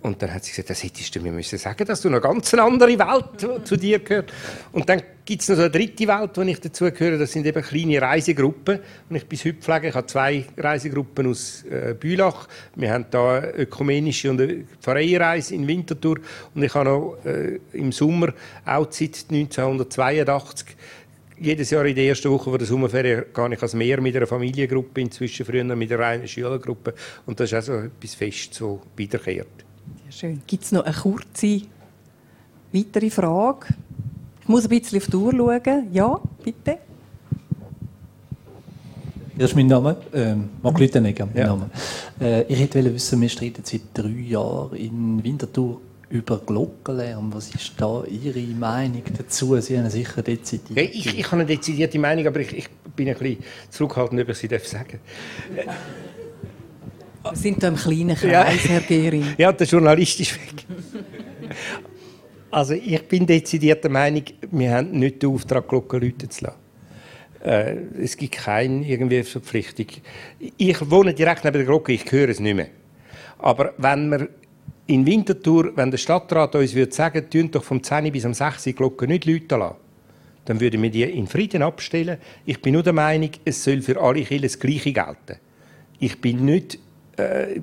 [0.02, 2.54] Und dann hat sie gesagt, das hättest du mir müssen sagen, dass du eine ganz
[2.54, 4.32] andere Welt zu dir gehört.
[4.72, 7.18] Und dann gibt es noch so eine dritte Welt, wo ich dazu gehöre.
[7.18, 8.80] Das sind eben kleine Reisegruppen.
[9.10, 9.90] Und ich bis heute pflege.
[9.90, 12.48] Ich habe zwei Reisegruppen aus äh, Bülach.
[12.76, 16.20] Wir haben da eine ökumenische und eine Pfarreiereise in Winterthur.
[16.54, 18.34] Und ich habe noch äh, im Sommer,
[18.66, 20.68] auch seit 1982,
[21.40, 25.02] jedes Jahr in der ersten Woche der Sommerferien gehe ich als Meer mit einer Familiengruppe,
[25.02, 26.94] inzwischen früher mit einer reinen Schülergruppe.
[27.26, 29.67] Und das ist also etwas fest so wiederkehrt.
[30.10, 30.42] Schön.
[30.48, 31.62] Gibt es noch eine kurze
[32.72, 33.68] weitere Frage?
[34.42, 35.88] Ich muss ein bisschen auf die Uhr schauen.
[35.92, 36.78] Ja, bitte.
[39.38, 39.98] Das ist mein Name.
[40.14, 41.48] Ähm, mein ja.
[41.48, 41.70] Name.
[42.20, 47.34] Äh, ich hätte wissen, wir streiten seit drei Jahren in Winterthur über Glockenlärm.
[47.34, 49.60] Was ist da Ihre Meinung dazu?
[49.60, 50.78] Sie haben sicher dezidiert.
[50.78, 54.30] Ja, ich, ich habe eine dezidierte Meinung, aber ich, ich bin ein bisschen zurückhaltend, ob
[54.30, 55.00] ich sie sagen
[55.56, 55.76] darf.
[57.32, 58.70] Wir sind da im kleinen Kreis, ja.
[58.70, 59.26] Herr Gehring.
[59.38, 60.66] Ja, der Journalist ist weg.
[62.50, 66.58] Also ich bin dezidiert der Meinung, wir haben nicht den Auftrag, Glocken läuten zu lassen.
[67.44, 69.88] Äh, es gibt keine irgendwie Verpflichtung.
[70.58, 72.70] Ich wohne direkt neben der Glocke, ich höre es nicht mehr.
[73.40, 74.30] Aber wenn wir
[74.88, 78.64] in Winterthur, wenn der Stadtrat uns würde sagen, tun doch vom 10 bis am 6
[78.64, 79.76] die Glocke nicht läuten lassen,
[80.46, 82.18] dann würden wir die in Frieden abstellen.
[82.46, 85.40] Ich bin nur der Meinung, es soll für alle Kirchen das Gleiche gelten.
[86.00, 86.80] Ich bin nicht
[87.18, 87.62] äh,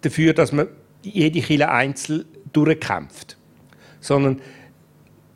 [0.00, 0.68] dafür, dass man
[1.02, 3.36] jede Kille einzeln durchkämpft.
[4.00, 4.40] Sondern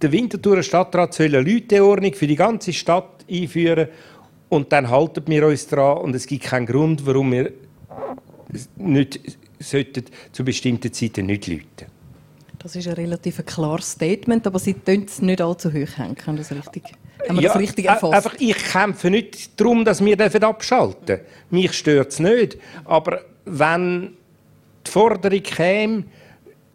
[0.01, 3.89] der Winterthurer Stadtrat soll eine Leuteordnung für die ganze Stadt einführen
[4.49, 7.53] und dann halten wir uns daran und es gibt keinen Grund, warum wir
[8.77, 9.21] nicht
[9.59, 11.87] sollten zu bestimmten Zeiten nicht läuten.
[12.59, 16.51] Das ist ein relativ klares Statement, aber Sie tun es nicht allzu hoch hängen, das
[16.51, 16.85] richtig?
[17.27, 18.14] Haben wir ja, das richtig erfasst?
[18.14, 21.25] Einfach, ich kämpfe nicht darum, dass wir abschalten dürfen.
[21.51, 22.59] Mich stört es nicht.
[22.85, 24.14] Aber wenn
[24.87, 26.05] die Forderung käme,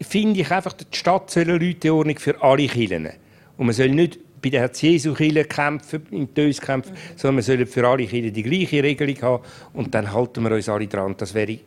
[0.00, 3.08] finde ich einfach, die Stadt soll eine Leuteordnung für alle Kirchen.
[3.56, 7.16] Und man soll nicht bei der Herz Jesu kämpfen, in Tös kämpfen, mhm.
[7.16, 9.44] sondern man soll für alle Kirchen die gleiche Regelung haben.
[9.72, 11.14] Und dann halten wir uns alle dran.
[11.16, 11.58] Das wäre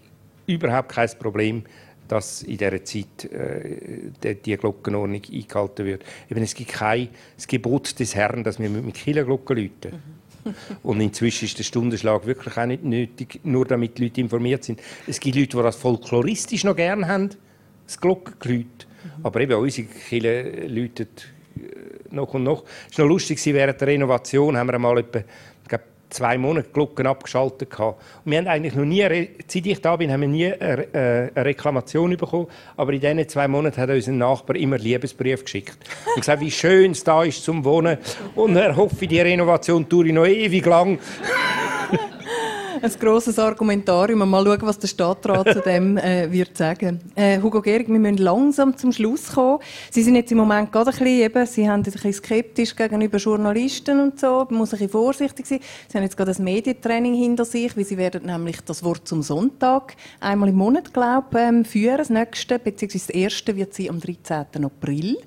[0.45, 1.63] überhaupt kein Problem
[2.07, 6.03] dass in dieser Zeit äh, die Glockenordnung eingehalten wird.
[6.29, 9.91] Eben, es gibt kein das Gebot des Herrn, dass wir mit Kirchenglocken läuten.
[9.91, 10.55] Mhm.
[10.83, 14.81] Und inzwischen ist der Stundenschlag wirklich auch nicht nötig, nur damit die Leute informiert sind.
[15.05, 17.29] Es gibt Leute, die das folkloristisch noch gerne haben,
[17.85, 18.87] das Glockengeläut.
[19.03, 19.25] Mhm.
[19.25, 21.27] Aber eben unsere Kirche läutet
[21.57, 22.63] äh, noch und noch.
[22.85, 25.23] Es ist noch lustig, während der Renovation haben wir einmal etwa
[26.09, 28.01] zwei Monate Glocken abgeschaltet gehabt.
[28.23, 29.01] Und wir haben eigentlich noch nie,
[29.47, 32.47] seit ich da bin, haben wir nie eine, äh, eine Reklamation bekommen.
[32.75, 35.77] Aber in diesen zwei Monaten hat unser Nachbar immer Liebesbrief geschickt.
[36.15, 37.97] Und gesagt, wie schön es da ist zum Wohnen.
[38.35, 40.99] Und er hoffe, die Renovation dauert noch ewig lang
[42.81, 44.29] ein grosses Argumentarium.
[44.29, 46.99] Mal schauen, was der Stadtrat zu dem äh, wird sagen.
[47.15, 49.59] Äh, Hugo Gehrig, wir müssen langsam zum Schluss kommen.
[49.91, 53.17] Sie sind jetzt im Moment gerade ein bisschen, eben, Sie haben ein bisschen skeptisch gegenüber
[53.17, 54.45] Journalisten und so.
[54.49, 55.59] Man muss ein bisschen vorsichtig sein.
[55.87, 59.21] Sie haben jetzt gerade ein Medientraining hinter sich, weil Sie werden nämlich das Wort zum
[59.21, 61.97] Sonntag einmal im Monat, glaube ich, ähm, führen.
[61.97, 64.65] Das nächste, beziehungsweise das erste wird Sie am 13.
[64.65, 65.17] April.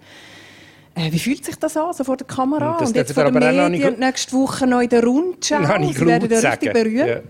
[0.95, 2.76] Äh, wie fühlt sich das an, so vor der Kamera?
[2.78, 5.62] Das und jetzt vor den Medien, nächste Woche noch in der Rundschau.
[5.62, 7.24] Sie werden richtig berührt.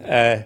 [0.00, 0.34] Ja.
[0.34, 0.44] Äh,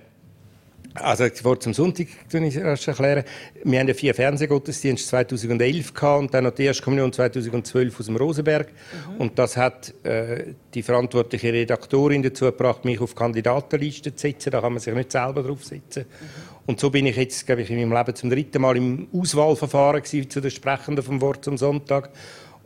[0.94, 3.24] also vor zum Sonntag ich erst erklären.
[3.64, 8.06] Wir haben ja vier Fernsehgottesdienste 2011 gehabt und dann noch die erste Kommunion 2012 aus
[8.06, 8.68] dem Rosenberg.
[8.68, 9.20] Mhm.
[9.20, 14.50] Und das hat äh, die verantwortliche Redaktorin dazu gebracht, mich auf Kandidatenlisten zu setzen.
[14.50, 16.04] Da kann man sich nicht selber draufsetzen.
[16.04, 16.51] Mhm.
[16.66, 20.04] Und so bin ich jetzt, glaube ich, in meinem Leben zum dritten Mal im Auswahlverfahren
[20.04, 22.10] zu den Sprechenden vom Wort zum Sonntag.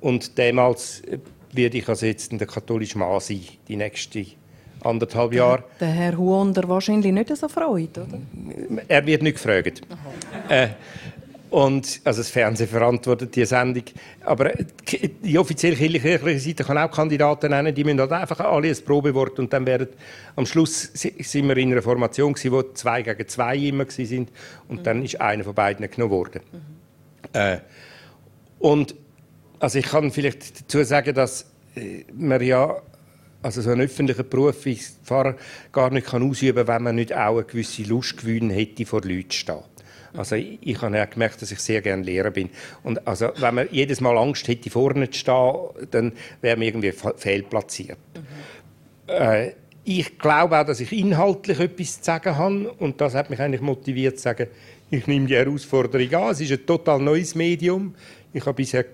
[0.01, 1.19] Und damals äh,
[1.53, 4.27] werde ich also jetzt in der katholischen Mann sein, die nächste
[4.83, 5.65] anderthalb Jahre.
[5.81, 8.19] Der Herr Huonder wahrscheinlich nicht so freut, oder?
[8.87, 9.83] Er wird nicht gefragt.
[10.49, 10.69] Äh,
[11.51, 13.85] und, also das Fernsehen verantwortet die Sendung.
[14.25, 14.53] Aber
[15.23, 19.39] die offizielle kirchliche Seite kann auch Kandidaten nennen, die müssen halt einfach alle ein Probewort
[19.39, 19.89] und dann werden
[20.35, 24.31] am Schluss sind wir in einer Formation gewesen, wo zwei gegen zwei immer sind
[24.69, 24.83] und mhm.
[24.83, 26.41] dann ist einer von beiden genommen worden.
[26.53, 26.59] Mhm.
[27.33, 27.59] Äh,
[28.59, 28.95] und
[29.61, 32.77] also ich kann vielleicht dazu sagen, dass äh, man ja
[33.43, 35.37] also so einen öffentlichen Beruf wie Pfarrer
[35.71, 39.03] gar nicht kann ausüben kann, wenn man nicht auch eine gewisse Lust gewinnen hätte, vor
[39.03, 39.63] Leuten zu stehen.
[40.17, 42.51] Also ich, ich habe ja gemerkt, dass ich sehr gerne Lehrer bin.
[42.83, 46.93] Und also wenn man jedes Mal Angst hätte, vorne zu stehen, dann wäre man irgendwie
[46.93, 47.99] fehlplatziert.
[48.15, 49.13] Mhm.
[49.13, 49.53] Äh,
[49.85, 53.61] ich glaube auch, dass ich inhaltlich etwas zu sagen habe und das hat mich eigentlich
[53.61, 54.49] motiviert zu sagen,
[54.91, 56.33] ich nehme die Herausforderung an.
[56.33, 57.95] Es ist ein total neues Medium.
[58.33, 58.85] Ich habe bisher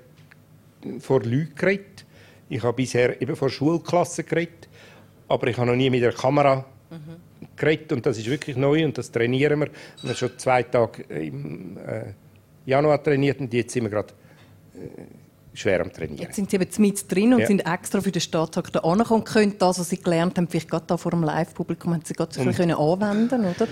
[1.01, 2.05] vor Leuten geredet.
[2.49, 4.68] Ich habe bisher eben vor Schulklassen geredet.
[5.29, 8.84] Aber ich habe noch nie mit der Kamera mhm geredet und das ist wirklich neu
[8.84, 9.68] und das trainieren wir.
[10.03, 12.12] Wir haben schon zwei Tage im äh,
[12.66, 14.12] Januar trainiert und jetzt sind wir gerade
[14.74, 15.03] äh,
[15.55, 16.22] schwer am Trainieren.
[16.22, 17.46] Jetzt sind Sie eben mit drin und ja.
[17.46, 20.70] sind extra für den Stadttag da angekommen und können das, was Sie gelernt haben, vielleicht
[20.70, 23.68] gerade da vor dem Live-Publikum, haben Sie gerade so können anwenden oder?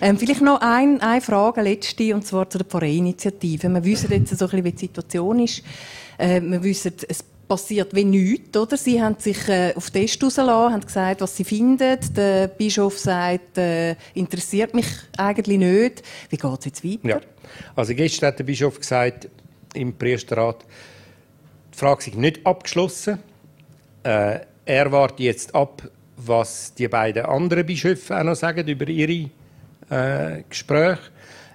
[0.00, 3.68] Ähm, vielleicht noch ein, eine Frage, letzte, und zwar zu der Pfarrei-Initiative.
[3.68, 5.62] Wir wissen jetzt so ein bisschen, wie die Situation ist.
[6.18, 8.76] Äh, wir wissen, es passiert wie nichts, oder?
[8.76, 11.98] Sie haben sich äh, auf Test rausgelassen, haben gesagt, was sie finden.
[12.14, 14.86] Der Bischof sagt, äh, interessiert mich
[15.18, 16.02] eigentlich nicht.
[16.28, 17.08] Wie geht es jetzt weiter?
[17.08, 17.20] Ja.
[17.74, 19.28] Also gestern hat der Bischof gesagt,
[19.74, 20.64] im Priesterrat,
[21.74, 23.18] die Frage ist nicht abgeschlossen.
[24.04, 25.82] Äh, er wartet jetzt ab,
[26.18, 29.28] was die beiden anderen Bischöfe auch noch sagen über ihre
[29.90, 31.00] äh, Gespräche.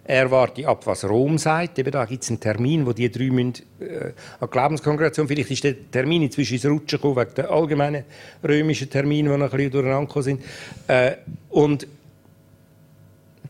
[0.08, 1.80] Er warte ab, was Rom sagt.
[1.80, 5.64] Eben da gibt es einen Termin, wo die drei müssen, äh, an Glaubenskongregation, vielleicht ist
[5.64, 8.04] der Termin inzwischen ins Rutschen gekommen, wegen der allgemeinen
[8.44, 10.44] römischen Termine, die noch ein bisschen durcheinander sind.
[10.88, 11.16] Äh,
[11.50, 11.88] und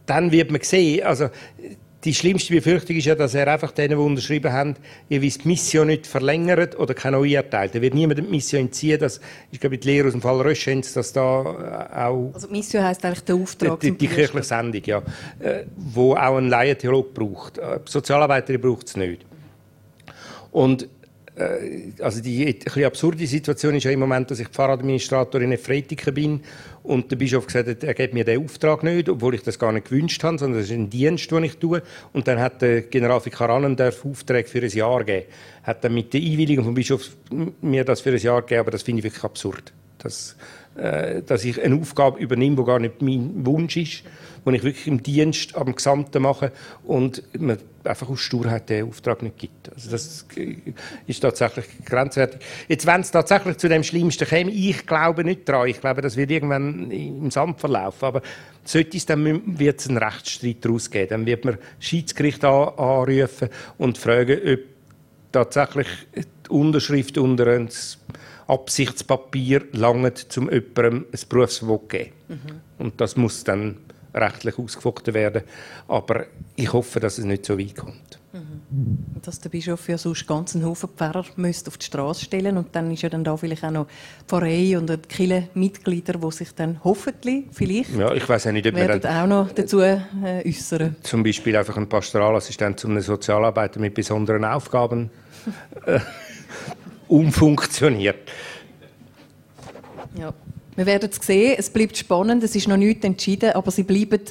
[0.06, 1.30] dann wird man sehen, also
[2.06, 4.76] die schlimmste Befürchtung ist ja, dass er einfach denen, die unterschrieben haben,
[5.10, 7.74] jeweils die Mission nicht verlängert oder keine neue erteilt.
[7.74, 9.00] Er wird niemandem die Mission entziehen.
[9.00, 9.20] Das
[9.52, 12.32] ist, glaube ich, die Lehre aus dem Fall Röschenz, dass da äh, auch...
[12.34, 15.02] Also die Mission heisst eigentlich der Auftrag Die, die, die kirchliche Sendung, ja.
[15.40, 17.58] Äh, wo auch ein Laientheolog braucht.
[17.58, 19.26] Äh, Sozialarbeiter braucht es nicht.
[20.52, 20.88] Und
[22.00, 26.42] also die ein absurde Situation ist ja im Moment, dass ich Pfarradministrator in Efretiken bin
[26.82, 29.74] und der Bischof gesagt hat, er gibt mir den Auftrag nicht, obwohl ich das gar
[29.74, 31.82] nicht gewünscht habe, sondern das ist ein Dienst, den ich tue.
[32.14, 35.26] Und dann hat der Generalvikar Annendorf Aufträge für ein Jahr gegeben.
[35.64, 37.10] Hat dann mit der Einwilligung vom Bischof
[37.62, 39.74] mir das für ein Jahr gegeben, aber das finde ich wirklich absurd.
[39.98, 40.38] Dass,
[40.78, 44.04] äh, dass ich eine Aufgabe übernehme, die gar nicht mein Wunsch ist
[44.46, 46.52] wo ich wirklich im Dienst am Gesamten mache
[46.84, 49.74] und man einfach aus Sturheit den Auftrag nicht gibt.
[49.74, 50.26] Also das
[51.08, 52.40] ist tatsächlich grenzwertig.
[52.68, 55.68] Jetzt, wenn es tatsächlich zu dem Schlimmsten käme, ich glaube nicht daran.
[55.68, 58.06] Ich glaube, das wird irgendwann im Sand verlaufen.
[58.06, 58.22] Aber
[58.64, 61.10] sollte es, dann wird es einen Rechtsstreit daraus geben.
[61.10, 64.60] Dann wird man das Schiedsgericht an, anrufen und fragen, ob
[65.32, 67.70] tatsächlich die Unterschrift unter ein
[68.48, 72.12] Absichtspapier langt, um jemandem ein Berufsverbot zu geben.
[72.28, 72.38] Mhm.
[72.78, 73.78] Und das muss dann
[74.16, 75.44] rechtlich ausgefochten werden.
[75.88, 76.26] Aber
[76.56, 78.20] ich hoffe, dass es nicht so weit kommt.
[78.34, 79.22] Mhm.
[79.22, 82.76] Dass der Bischof ja sonst ganz einen Haufen Pfarrer müsste auf die Straße stellen und
[82.76, 83.88] dann ist ja dann da vielleicht auch noch
[84.28, 89.06] Pfarrei und viele Mitglieder, die sich dann hoffentlich vielleicht ja, ich weiß nicht, ob werden
[89.06, 90.00] auch noch dazu äh,
[90.46, 90.98] äußern.
[91.02, 95.12] Zum Beispiel einfach ein Pastoralassistent zu einem Sozialarbeiter mit besonderen Aufgaben
[95.86, 96.00] äh,
[97.08, 98.30] umfunktioniert.
[100.18, 100.34] Ja.
[100.76, 101.56] Wir werden es sehen.
[101.58, 102.44] Es bleibt spannend.
[102.44, 104.22] Es ist noch nichts entschieden, aber sie bleiben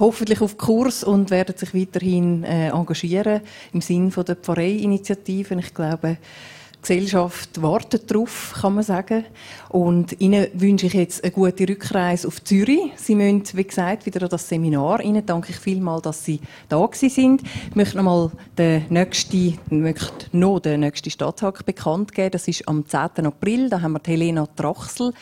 [0.00, 3.40] hoffentlich auf Kurs und werden sich weiterhin äh, engagieren
[3.72, 5.54] im Sinne der Pfarrei-Initiative.
[5.60, 6.18] Ich glaube,
[6.84, 9.24] Gesellschaft wartet darauf, kann man sagen.
[9.70, 12.92] Und Ihnen wünsche ich jetzt eine gute Rückreise auf Zürich.
[12.96, 15.00] Sie müssen, wie gesagt, wieder an das Seminar.
[15.00, 17.40] Ihnen danke ich vielmals, dass Sie da sind.
[17.70, 22.32] Ich möchte noch mal den nächsten, möchte noch den nächsten Stadttag bekannt geben.
[22.32, 23.26] Das ist am 10.
[23.26, 23.70] April.
[23.70, 25.14] Da haben wir Helena Trachsel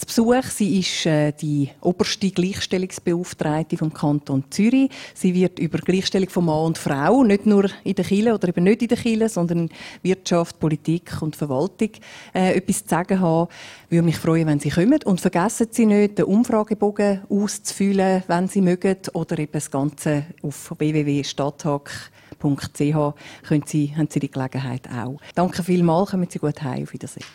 [0.00, 0.44] zu Besuch.
[0.44, 4.90] Sie ist äh, die oberste Gleichstellungsbeauftragte vom Kanton Zürich.
[5.14, 8.64] Sie wird über Gleichstellung von Mann und Frau, nicht nur in der Kirche oder eben
[8.64, 9.68] nicht in der Kirche, sondern
[10.02, 11.90] Wirtschaft, Politik und Verwaltung
[12.34, 13.48] äh, etwas zu sagen haben.
[13.86, 15.00] Ich würde mich freuen, wenn Sie kommen.
[15.04, 20.74] Und vergessen Sie nicht, den Umfragebogen auszufüllen, wenn Sie mögen, oder eben das Ganze auf
[20.78, 25.20] www.stadttag.ch können Sie, haben Sie die Gelegenheit auch.
[25.34, 27.26] Danke vielmals, kommen Sie gut heim, auf Wiedersehen.